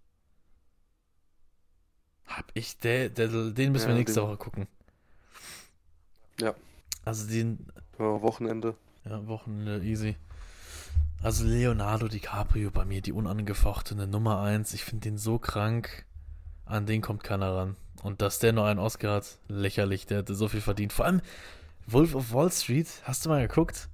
[2.37, 4.67] Hab ich, der, der, den müssen wir Ja, nächste den- Woche gucken.
[6.39, 6.53] Ja.
[7.05, 7.67] Also den,
[7.99, 8.75] Ja, Wochenende.
[9.05, 10.15] ja, Wochenende easy.
[11.23, 14.73] Also Leonardo DiCaprio bei mir, die unangefochtene Nummer eins.
[14.73, 16.05] Ich finde den so krank.
[16.65, 17.75] An den kommt keiner ran.
[18.01, 20.05] Und dass der nur einen Oscar hat, lächerlich.
[20.07, 20.93] Der hätte so viel verdient.
[20.93, 21.21] Vor allem
[21.85, 23.87] Wolf of Wall Street, hast du mal geguckt?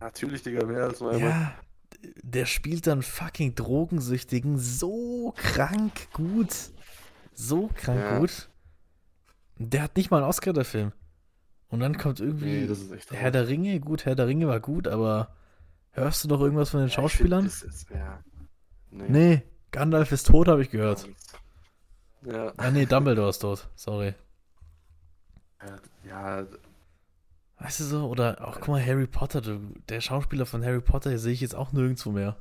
[0.00, 1.30] Natürlich, Digga, mehr als nur einmal.
[1.30, 1.54] Ja,
[2.22, 6.54] der spielt dann fucking Drogensüchtigen so krank gut.
[7.34, 8.18] So krank Ja.
[8.18, 8.48] gut.
[9.58, 10.92] Der hat nicht mal einen Oscar, der Film.
[11.68, 13.80] Und dann kommt irgendwie Nee, Herr der Ringe.
[13.80, 15.34] Gut, Herr der Ringe war gut, aber
[15.90, 17.44] hörst du noch irgendwas von den Ja, find, Schauspielern?
[17.44, 18.22] das ist- ja.
[18.90, 19.04] Nee.
[19.08, 19.42] Nee,
[19.72, 21.08] Gandalf ist tot, habe ich gehört.
[22.24, 23.68] Ja, Ah, nee, Dumbledore ist tot.
[23.74, 24.14] Sorry.
[26.08, 26.46] ja,
[27.58, 28.08] Weißt du so?
[28.08, 29.60] Oder auch, guck mal, Harry Potter.
[29.88, 32.36] Der Schauspieler von Harry Potter sehe ich jetzt auch nirgendwo mehr.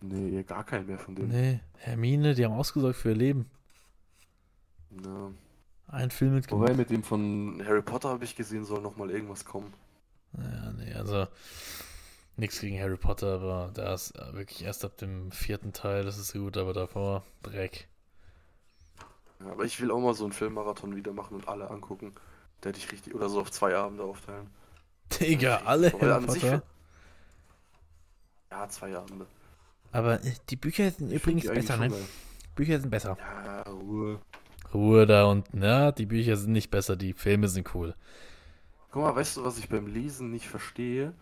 [0.00, 1.28] nee, gar keinen mehr von denen.
[1.28, 3.50] Nee, Hermine, die haben ausgesorgt für ihr Leben.
[5.04, 5.30] Ja.
[5.88, 9.10] Ein Film mit Wobei mit dem von Harry Potter habe ich gesehen, soll noch mal
[9.10, 9.72] irgendwas kommen.
[10.36, 11.28] Ja, nee, also
[12.36, 16.32] nichts gegen Harry Potter, aber da ist wirklich erst ab dem vierten Teil, das ist
[16.32, 17.88] gut, aber davor Dreck.
[19.40, 22.12] Ja, aber ich will auch mal so einen Filmmarathon wieder machen und alle angucken.
[22.66, 24.48] Der hätte ich richtig, oder so auf zwei Abende aufteilen.
[25.20, 26.62] Digga, alle Harry Potter.
[28.50, 29.24] Ja, zwei Abende.
[29.92, 31.92] Aber äh, die Bücher sind Ich übrigens besser, ne?
[32.56, 33.16] Bücher sind besser.
[33.20, 34.18] Ja, Ruhe.
[34.74, 37.94] Ruhe da unten, ja, die Bücher sind nicht besser, die Filme sind cool.
[38.90, 41.14] Guck mal, weißt du, was ich beim Lesen nicht verstehe?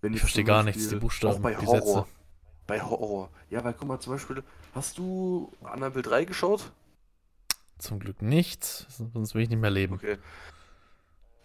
[0.00, 2.00] Wenn Ich zum verstehe gar nichts, die Buchstaben, Auch bei die Horror.
[2.00, 2.06] Sätze.
[2.66, 3.30] Bei Horror.
[3.50, 4.42] Ja, weil guck mal, zum Beispiel,
[4.74, 6.72] hast du Annabelle 3 geschaut?
[7.78, 9.94] Zum Glück nicht, sonst will ich nicht mehr leben.
[9.94, 10.18] Okay.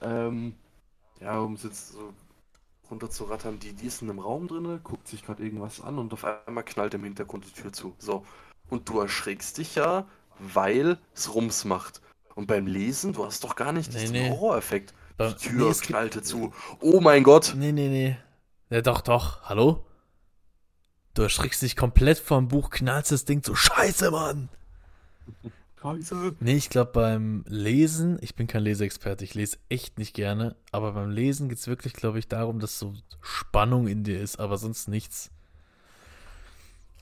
[0.03, 0.55] Ähm,
[1.21, 2.13] ja, um es jetzt so
[2.89, 6.25] runterzurattern, die, die ist in einem Raum drinne, guckt sich gerade irgendwas an und auf
[6.25, 7.95] einmal knallt im Hintergrund die Tür zu.
[7.97, 8.25] So.
[8.69, 10.05] Und du erschreckst dich ja,
[10.39, 12.01] weil es Rums macht.
[12.35, 14.29] Und beim Lesen, du hast doch gar nicht Nee, diesen nee.
[14.29, 14.93] Horroreffekt.
[15.19, 16.53] Die Tür nee, es gibt- knallte zu.
[16.81, 17.53] Oh mein Gott!
[17.55, 18.17] Nee, nee, nee.
[18.69, 19.43] Ja, doch, doch.
[19.43, 19.85] Hallo?
[21.13, 24.49] Du erschrickst dich komplett vom Buch, knallst das Ding zu Scheiße, Mann!
[25.83, 26.35] Scheiße!
[26.39, 30.93] Nee, ich glaube beim Lesen, ich bin kein Leseexperte, ich lese echt nicht gerne, aber
[30.93, 34.57] beim Lesen geht es wirklich, glaube ich, darum, dass so Spannung in dir ist, aber
[34.57, 35.29] sonst nichts.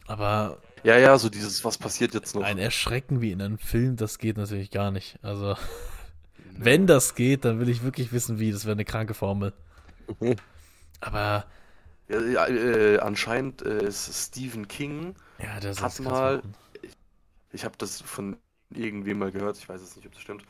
[0.08, 2.44] Aber Ja, ja, so dieses, was passiert jetzt noch?
[2.44, 5.20] ein Erschrecken wie in einem Film, das geht natürlich gar nicht.
[5.22, 5.56] Also,
[6.58, 8.52] wenn das geht, dann will ich wirklich wissen, wie.
[8.52, 9.54] Das wäre eine kranke Formel.
[11.02, 11.46] Aber,
[12.10, 16.42] Ja, ja, äh, anscheinend äh, ist Stephen King, ja, das Hat ist mal-
[17.54, 18.38] ich habe das von
[18.76, 20.44] irgendwem mal gehört, ich weiß jetzt nicht, ob das stimmt.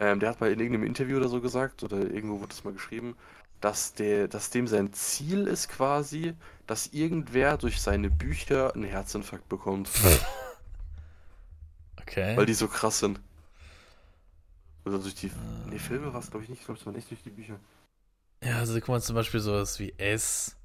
[0.00, 2.72] Ähm, der hat mal in irgendeinem Interview oder so gesagt, oder irgendwo wurde das mal
[2.72, 3.16] geschrieben,
[3.60, 6.34] dass der, dass dem sein Ziel ist quasi,
[6.66, 9.90] dass irgendwer durch seine Bücher einen Herzinfarkt bekommt,
[12.00, 12.36] Okay.
[12.36, 13.20] weil die so krass sind.
[14.84, 15.30] Oder durch die,
[15.68, 17.58] nee, Filme war es glaube ich nicht, ich glaube es waren echt durch die Bücher.
[18.42, 20.56] Ja, also guck mal zum Beispiel sowas wie S.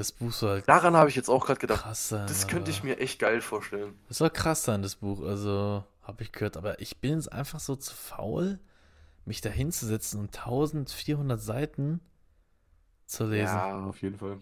[0.00, 1.82] Das Buch soll halt Daran habe ich jetzt auch gerade gedacht.
[1.82, 2.26] krass sein.
[2.26, 3.98] Das könnte ich mir echt geil vorstellen.
[4.08, 5.20] Das soll krass sein, das Buch.
[5.20, 6.56] Also, habe ich gehört.
[6.56, 8.58] Aber ich bin jetzt einfach so zu faul,
[9.26, 12.00] mich da hinzusetzen und 1400 Seiten
[13.04, 13.54] zu lesen.
[13.54, 14.38] Ja, auf jeden Fall.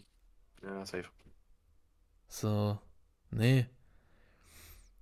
[0.63, 1.09] Ja, safe.
[2.29, 2.79] So,
[3.33, 3.67] nee.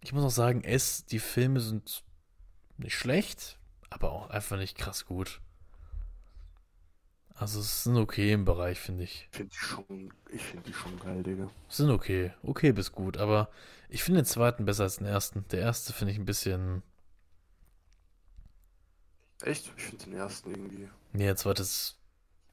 [0.01, 2.03] Ich muss auch sagen, S, die Filme sind
[2.79, 3.59] nicht schlecht,
[3.91, 5.43] aber auch einfach nicht krass gut.
[7.39, 9.29] Also, es sind okay im Bereich, finde ich.
[9.31, 11.51] Ich finde die schon, ich finde die schon geil, Digga.
[11.69, 12.33] Sind okay.
[12.43, 13.19] Okay bis gut.
[13.19, 13.51] Aber
[13.89, 15.47] ich finde den zweiten besser als den ersten.
[15.51, 16.83] Der erste finde ich ein bisschen.
[19.43, 19.71] Echt?
[19.77, 20.89] Ich finde den ersten irgendwie.
[21.13, 21.99] Nee, der zweite ist,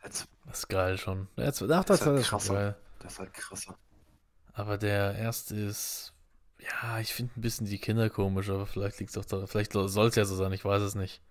[0.03, 1.29] Jetzt, ist geil schon.
[1.37, 2.75] Der zweite, ach, Das der ist halt ist schon geil.
[3.01, 3.77] der ist halt krasser.
[4.53, 6.13] Aber der erste ist.
[6.59, 9.47] Ja, ich finde ein bisschen die Kinder komisch, aber vielleicht liegt es auch da.
[9.47, 11.21] Vielleicht soll es ja so sein, ich weiß es nicht.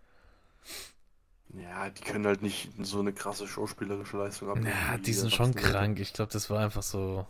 [1.54, 4.68] Ja, die können halt nicht so eine krasse schauspielerische Leistung abnehmen.
[4.68, 6.00] Ja, die sind schon krank.
[6.00, 7.26] Ich glaube, das war einfach so.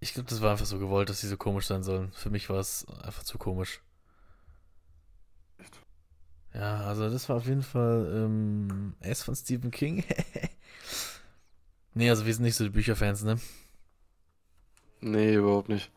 [0.00, 2.10] Ich glaube, das war einfach so gewollt, dass sie so komisch sein sollen.
[2.12, 3.80] Für mich war es einfach zu komisch.
[5.58, 5.78] Echt?
[6.54, 10.02] Ja, also das war auf jeden Fall ähm, S von Stephen King.
[11.94, 13.38] nee, also wir sind nicht so die Bücherfans, ne?
[15.00, 15.90] Nee, überhaupt nicht.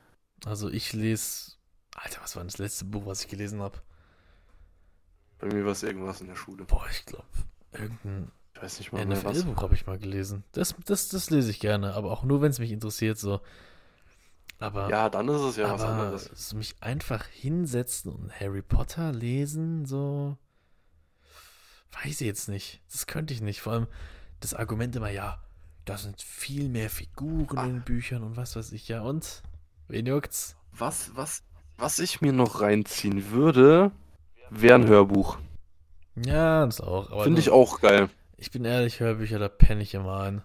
[0.45, 1.53] Also ich lese.
[1.95, 3.81] Alter, was war denn das letzte Buch, was ich gelesen habe?
[5.39, 6.63] Bei mir war es irgendwas in der Schule.
[6.65, 7.25] Boah, ich glaube,
[7.73, 9.05] irgendein Ich weiß nicht mal.
[9.05, 10.43] NFL-Buch habe ich mal gelesen.
[10.53, 13.41] Das, das, das lese ich gerne, aber auch nur, wenn es mich interessiert, so.
[14.59, 16.31] Aber, Ja, dann ist es ja was anderes.
[16.33, 20.37] so mich einfach hinsetzen und Harry Potter lesen, so.
[22.03, 22.81] Weiß ich jetzt nicht.
[22.91, 23.61] Das könnte ich nicht.
[23.61, 23.87] Vor allem
[24.39, 25.41] das Argument immer, ja,
[25.85, 27.65] da sind viel mehr Figuren Ah.
[27.65, 29.01] in den Büchern und was weiß ich, ja.
[29.01, 29.43] Und?
[29.87, 30.55] Wen juckt's?
[30.71, 31.43] Was, was,
[31.77, 33.91] was ich mir noch reinziehen würde,
[34.49, 35.37] wäre ein Hörbuch.
[36.15, 37.23] Ja, das auch.
[37.23, 38.09] Finde ich auch geil.
[38.37, 40.43] Ich bin ehrlich, Hörbücher, da penne ich immer ein.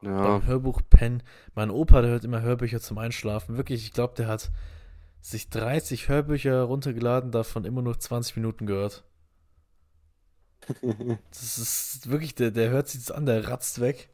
[0.00, 0.22] Ja.
[0.22, 1.22] Beim Hörbuch pennen.
[1.54, 3.56] Mein Opa, der hört immer Hörbücher zum Einschlafen.
[3.56, 4.50] Wirklich, ich glaube, der hat
[5.20, 9.04] sich 30 Hörbücher runtergeladen, davon immer nur 20 Minuten gehört.
[11.30, 14.08] Das ist wirklich, der, der hört sich das an, der ratzt weg.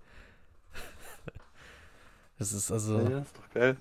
[2.38, 2.98] Das ist also.
[3.00, 3.76] ja, ist doch geil.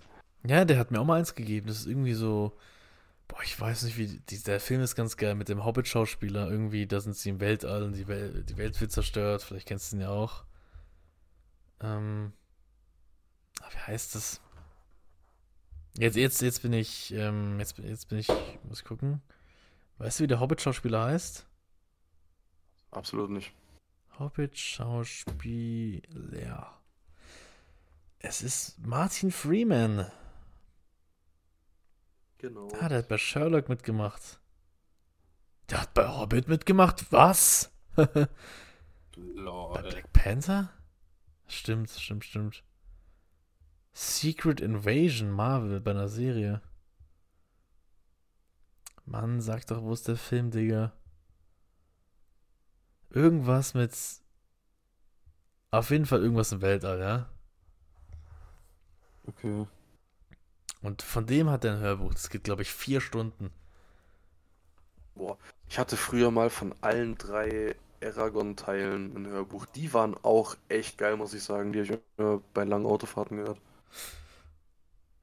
[0.45, 1.67] Ja, der hat mir auch mal eins gegeben.
[1.67, 2.57] Das ist irgendwie so.
[3.27, 4.19] Boah, ich weiß nicht, wie.
[4.19, 6.49] Die, der Film ist ganz geil mit dem Hobbit-Schauspieler.
[6.49, 9.43] Irgendwie, da sind sie im Weltall und die, Wel die Welt wird zerstört.
[9.43, 10.43] Vielleicht kennst du ihn ja auch.
[11.81, 12.33] Ähm.
[13.61, 14.41] ah, wie heißt das?
[15.97, 17.13] Jetzt, jetzt, jetzt bin ich.
[17.13, 18.27] Ähm, jetzt, jetzt bin ich.
[18.63, 19.21] Muss ich gucken.
[19.97, 21.47] Weißt du, wie der Hobbit-Schauspieler heißt?
[22.91, 23.53] Absolut nicht.
[24.19, 26.77] Hobbit-Schauspieler.
[28.19, 30.11] Es ist Martin Freeman.
[32.43, 32.67] Genau.
[32.81, 34.41] Ah, der hat bei Sherlock mitgemacht.
[35.69, 37.09] Der hat bei Hobbit mitgemacht?
[37.09, 37.71] Was?
[37.95, 38.27] bei
[39.15, 40.69] Black Panther?
[41.47, 42.65] Stimmt, stimmt, stimmt.
[43.93, 46.61] Secret Invasion, Marvel, bei einer Serie.
[49.05, 50.91] Mann, sag doch, wo ist der Film, Digga?
[53.09, 53.97] Irgendwas mit.
[55.71, 57.29] Auf jeden Fall irgendwas im Weltall, ja?
[59.27, 59.65] Okay.
[60.83, 62.13] Und von dem hat er ein Hörbuch.
[62.13, 63.49] Das geht, glaube ich, vier Stunden.
[65.15, 65.37] Boah.
[65.69, 69.65] Ich hatte früher mal von allen drei Aragon-Teilen ein Hörbuch.
[69.65, 71.71] Die waren auch echt geil, muss ich sagen.
[71.71, 73.59] Die habe ich immer bei langen Autofahrten gehört.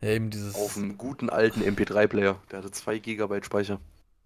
[0.01, 0.55] Ja, eben dieses.
[0.55, 2.41] Auf einem guten alten MP3-Player.
[2.51, 3.81] Der hatte 2 GB Speicher.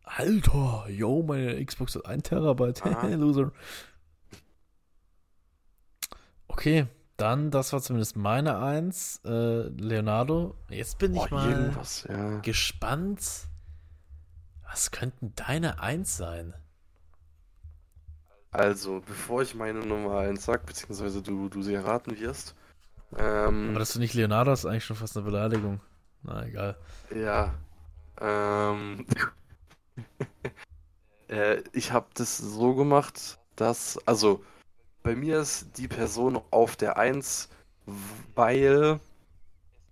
[0.05, 2.87] Alter, yo, meine Xbox hat 1 Terabyte.
[2.87, 3.07] Ah.
[3.09, 3.51] Loser.
[6.47, 6.87] Okay,
[7.17, 9.21] dann, das war zumindest meine Eins.
[9.25, 12.39] Äh, Leonardo, jetzt bin ich Boah, mal irgendwas, ja.
[12.41, 13.21] gespannt.
[14.69, 16.55] Was könnten deine Eins sein?
[18.51, 22.55] Also, bevor ich meine Nummer 1 sag, beziehungsweise du, du sie erraten wirst.
[23.17, 25.81] Ähm, Aber dass du nicht Leonardo hast, ist eigentlich schon fast eine Beleidigung.
[26.23, 26.77] Na, egal.
[27.15, 27.55] Ja.
[28.21, 29.07] Ähm.
[31.29, 34.45] äh, ich habe das so gemacht, dass, also,
[35.05, 37.51] bei mir ist die Person auf der Eins,
[38.35, 38.99] weil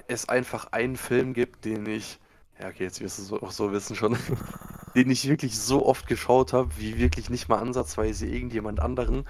[0.08, 2.18] es einfach einen Film gibt, den ich,
[2.58, 4.16] ja, okay, jetzt wirst du es auch so wissen schon,
[4.96, 9.28] den ich wirklich so oft geschaut habe, wie wirklich nicht mal ansatzweise irgendjemand anderen.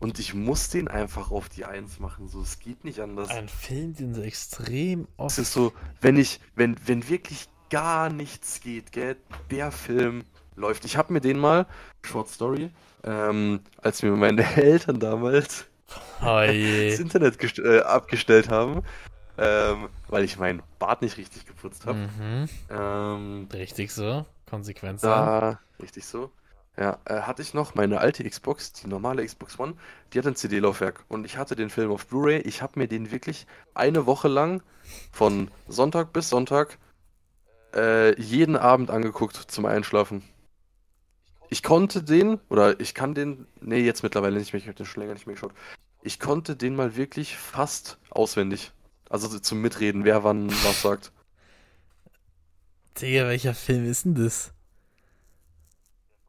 [0.00, 3.28] Und ich muss den einfach auf die Eins machen, so, es geht nicht anders.
[3.28, 5.38] Ein Film, den du extrem Es oft.
[5.38, 9.16] ist so, wenn ich, wenn, wenn wirklich gar nichts geht, gell,
[9.50, 10.24] der Film
[10.60, 10.84] läuft.
[10.84, 11.66] Ich habe mir den mal,
[12.02, 12.70] Short Story,
[13.04, 15.66] ähm, als mir meine Eltern damals
[16.22, 18.82] Oh das Internet äh, abgestellt haben,
[19.38, 21.98] ähm, weil ich meinen Bart nicht richtig geputzt habe.
[21.98, 22.48] Mhm.
[22.70, 24.26] Ähm, Richtig so.
[24.48, 26.30] Konsequenz da, richtig so.
[26.76, 29.74] Ja, äh, hatte ich noch meine alte Xbox, die normale Xbox One,
[30.12, 32.38] die hat ein CD-Laufwerk und ich hatte den Film auf Blu-ray.
[32.40, 34.62] Ich habe mir den wirklich eine Woche lang
[35.12, 36.78] von Sonntag bis Sonntag
[37.74, 40.22] äh, jeden Abend angeguckt zum Einschlafen.
[41.50, 44.86] Ich konnte den, oder ich kann den, nee, jetzt mittlerweile nicht mehr, ich habe den
[44.86, 45.52] schon länger nicht mehr geschaut.
[46.02, 48.72] Ich konnte den mal wirklich fast auswendig.
[49.08, 51.12] Also so zum Mitreden, wer wann was sagt.
[53.00, 54.54] Digga, welcher Film ist denn das?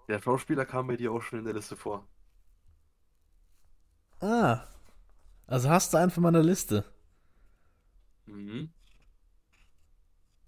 [0.07, 2.07] Der Schauspieler kam bei dir auch schon in der Liste vor.
[4.19, 4.67] Ah.
[5.45, 6.83] Also hast du einen von meiner Liste.
[8.25, 8.71] Mhm.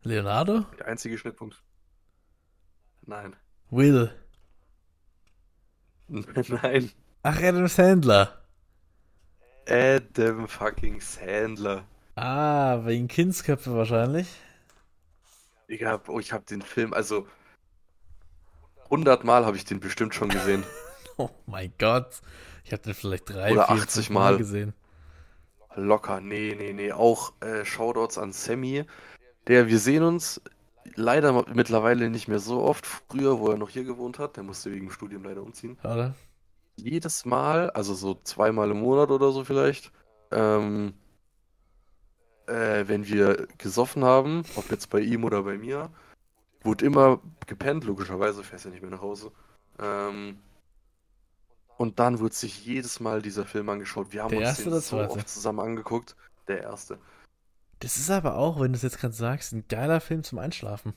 [0.02, 0.62] Leonardo?
[0.80, 1.64] Der einzige Schnittpunkt.
[3.04, 3.36] Nein.
[3.70, 4.12] Will.
[6.62, 6.92] Nein.
[7.24, 8.42] Ach, Adam Sandler.
[9.68, 11.86] Adam fucking Sandler.
[12.16, 14.28] Ah, wegen Kindsköpfe wahrscheinlich.
[15.68, 17.26] Ich hab, oh, ich hab den Film, also
[18.86, 20.64] 100 Mal habe ich den bestimmt schon gesehen.
[21.16, 22.22] Oh mein Gott.
[22.64, 24.36] Ich habe den vielleicht drei, Oder vier, 80 fünf Mal.
[24.36, 24.74] gesehen.
[25.76, 26.92] Locker, nee, nee, nee.
[26.92, 28.86] Auch äh, Shoutouts an Sammy.
[29.46, 30.42] Der, wir sehen uns
[30.96, 32.86] leider mittlerweile nicht mehr so oft.
[32.86, 35.78] Früher, wo er noch hier gewohnt hat, der musste wegen dem Studium leider umziehen.
[35.84, 36.16] Oder?
[36.76, 39.92] Jedes Mal, also so zweimal im Monat oder so vielleicht,
[40.32, 40.94] ähm,
[42.48, 45.90] äh, wenn wir gesoffen haben, ob jetzt bei ihm oder bei mir,
[46.62, 49.32] wurde immer gepennt, logischerweise, fährst ja nicht mehr nach Hause.
[49.80, 50.40] Ähm,
[51.78, 54.12] und dann wurde sich jedes Mal dieser Film angeschaut.
[54.12, 56.16] Wir haben Der uns erste den so oft zusammen angeguckt.
[56.48, 57.00] Der erste.
[57.84, 60.94] Das ist aber auch, wenn du es jetzt gerade sagst, ein geiler Film zum Einschlafen.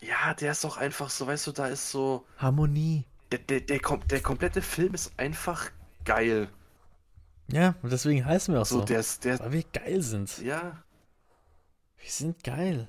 [0.00, 2.26] Ja, der ist doch einfach so, weißt du, da ist so.
[2.38, 3.04] Harmonie.
[3.30, 5.70] Der, der, der, der komplette Film ist einfach
[6.04, 6.48] geil.
[7.50, 8.84] Ja, und deswegen heißen wir auch So, so.
[8.84, 10.38] der der, Weil wir geil sind.
[10.38, 10.82] ja,
[11.98, 12.88] Wir sind geil.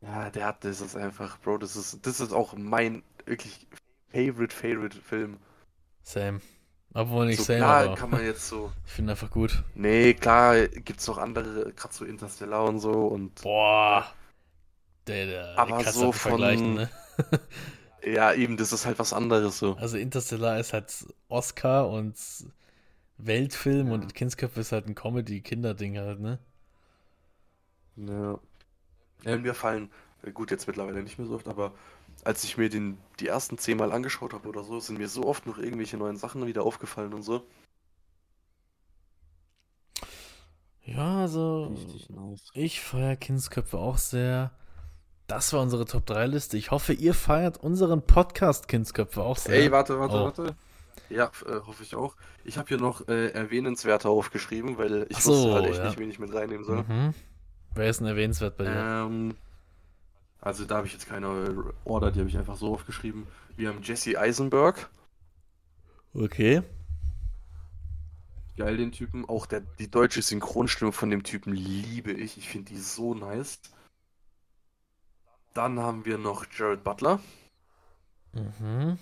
[0.00, 3.66] Ja, der hat, das ist einfach, Bro, das ist, das ist auch mein wirklich
[4.10, 5.38] favorite, favorite Film.
[6.02, 6.40] Same.
[6.94, 9.64] Obwohl nicht So same, klar kann man jetzt so, ich finde einfach gut.
[9.74, 14.06] nee, klar gibt's noch andere, gerade so Interstellar und so und Boah.
[15.06, 16.90] Der, der, Aber so vergleichen, von- ne?
[18.04, 19.78] ja, eben, das ist halt was anderes so.
[19.78, 22.16] Also Interstellar ist halt Oscar und
[23.18, 23.92] Weltfilm Ja.
[23.92, 26.40] und Kindsköpfe ist halt ein Comedy-Kinderding halt, ne?
[27.96, 28.38] Ja.
[29.24, 29.38] ja.
[29.38, 29.90] Mir fallen,
[30.34, 31.74] gut, jetzt mittlerweile nicht mehr so oft, aber
[32.24, 35.46] als ich mir den die ersten zehnmal angeschaut habe oder so, sind mir so oft
[35.46, 37.46] noch irgendwelche neuen Sachen wieder aufgefallen und so.
[40.82, 41.76] Ja, also
[42.08, 42.50] nice.
[42.54, 44.52] ich feiere Kindsköpfe auch sehr.
[45.26, 46.56] Das war unsere Top 3 Liste.
[46.56, 49.54] Ich hoffe, ihr feiert unseren Podcast Kindsköpfe auch sehr.
[49.54, 50.24] Ey, warte, warte, Oh.
[50.24, 50.56] warte.
[51.08, 52.16] Ja, äh, hoffe ich auch.
[52.44, 55.84] Ich habe hier noch äh, erwähnenswerter aufgeschrieben, weil ich so, wusste halt echt ja.
[55.86, 56.82] nicht, wen ich mit reinnehmen soll.
[56.82, 57.14] Mhm.
[57.74, 59.06] Wer ist denn erwähnenswert bei dir?
[59.06, 59.36] Ähm,
[60.40, 63.26] also da habe ich jetzt keine Order, die habe ich einfach so aufgeschrieben.
[63.56, 64.88] Wir haben Jesse Eisenberg.
[66.14, 66.62] Okay.
[68.56, 69.28] Geil, den Typen.
[69.28, 72.36] Auch der, die deutsche Synchronstimme von dem Typen liebe ich.
[72.36, 73.60] Ich finde die so nice.
[75.54, 77.20] Dann haben wir noch Jared Butler.
[78.32, 78.98] Mhm.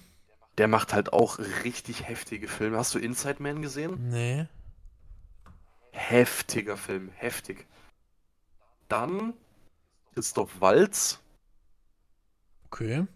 [0.59, 2.79] Der macht halt auch richtig heftige Filme.
[2.79, 4.09] Hast du Inside Man gesehen?
[4.09, 4.47] Nee.
[5.93, 7.67] Heftiger Film, heftig.
[8.89, 9.35] Dann
[10.15, 11.21] Christoph Waltz,
[12.71, 13.07] Okay.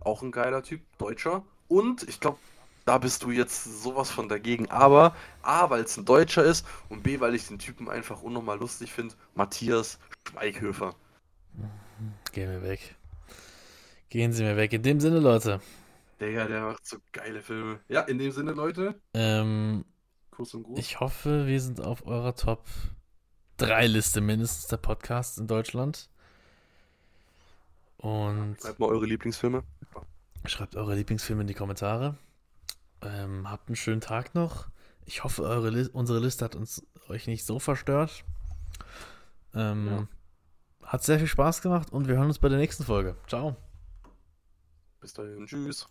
[0.00, 1.42] auch ein geiler Typ, Deutscher.
[1.68, 2.38] Und ich glaube,
[2.86, 4.70] da bist du jetzt sowas von dagegen.
[4.70, 8.58] Aber A, weil es ein Deutscher ist und B, weil ich den Typen einfach unnormal
[8.58, 9.98] lustig finde, Matthias
[10.30, 10.94] Schweighöfer.
[12.32, 12.94] Gehen wir weg.
[14.08, 14.72] Gehen Sie mir weg.
[14.72, 15.60] In dem Sinne, Leute.
[16.20, 17.80] Digga, der macht so geile Filme.
[17.88, 19.84] Ja, in dem Sinne, Leute, Ähm,
[20.30, 20.78] Kuss und Gruß.
[20.78, 22.64] ich hoffe, wir sind auf eurer Top
[23.58, 26.08] 3 Liste mindestens der Podcasts in Deutschland.
[27.98, 29.62] Und Schreibt mal eure Lieblingsfilme.
[30.46, 32.16] schreibt eure Lieblingsfilme in die Kommentare.
[33.02, 34.68] Ähm, habt einen schönen Tag noch.
[35.04, 38.24] Ich hoffe, eure Li unsere Liste hat uns euch nicht so verstört.
[39.54, 40.08] Ähm,
[40.82, 43.16] Hat sehr viel Spaß gemacht und wir hören uns bei der nächsten Folge.
[43.26, 43.56] Ciao.
[45.00, 45.88] Bis dahin, tschüss.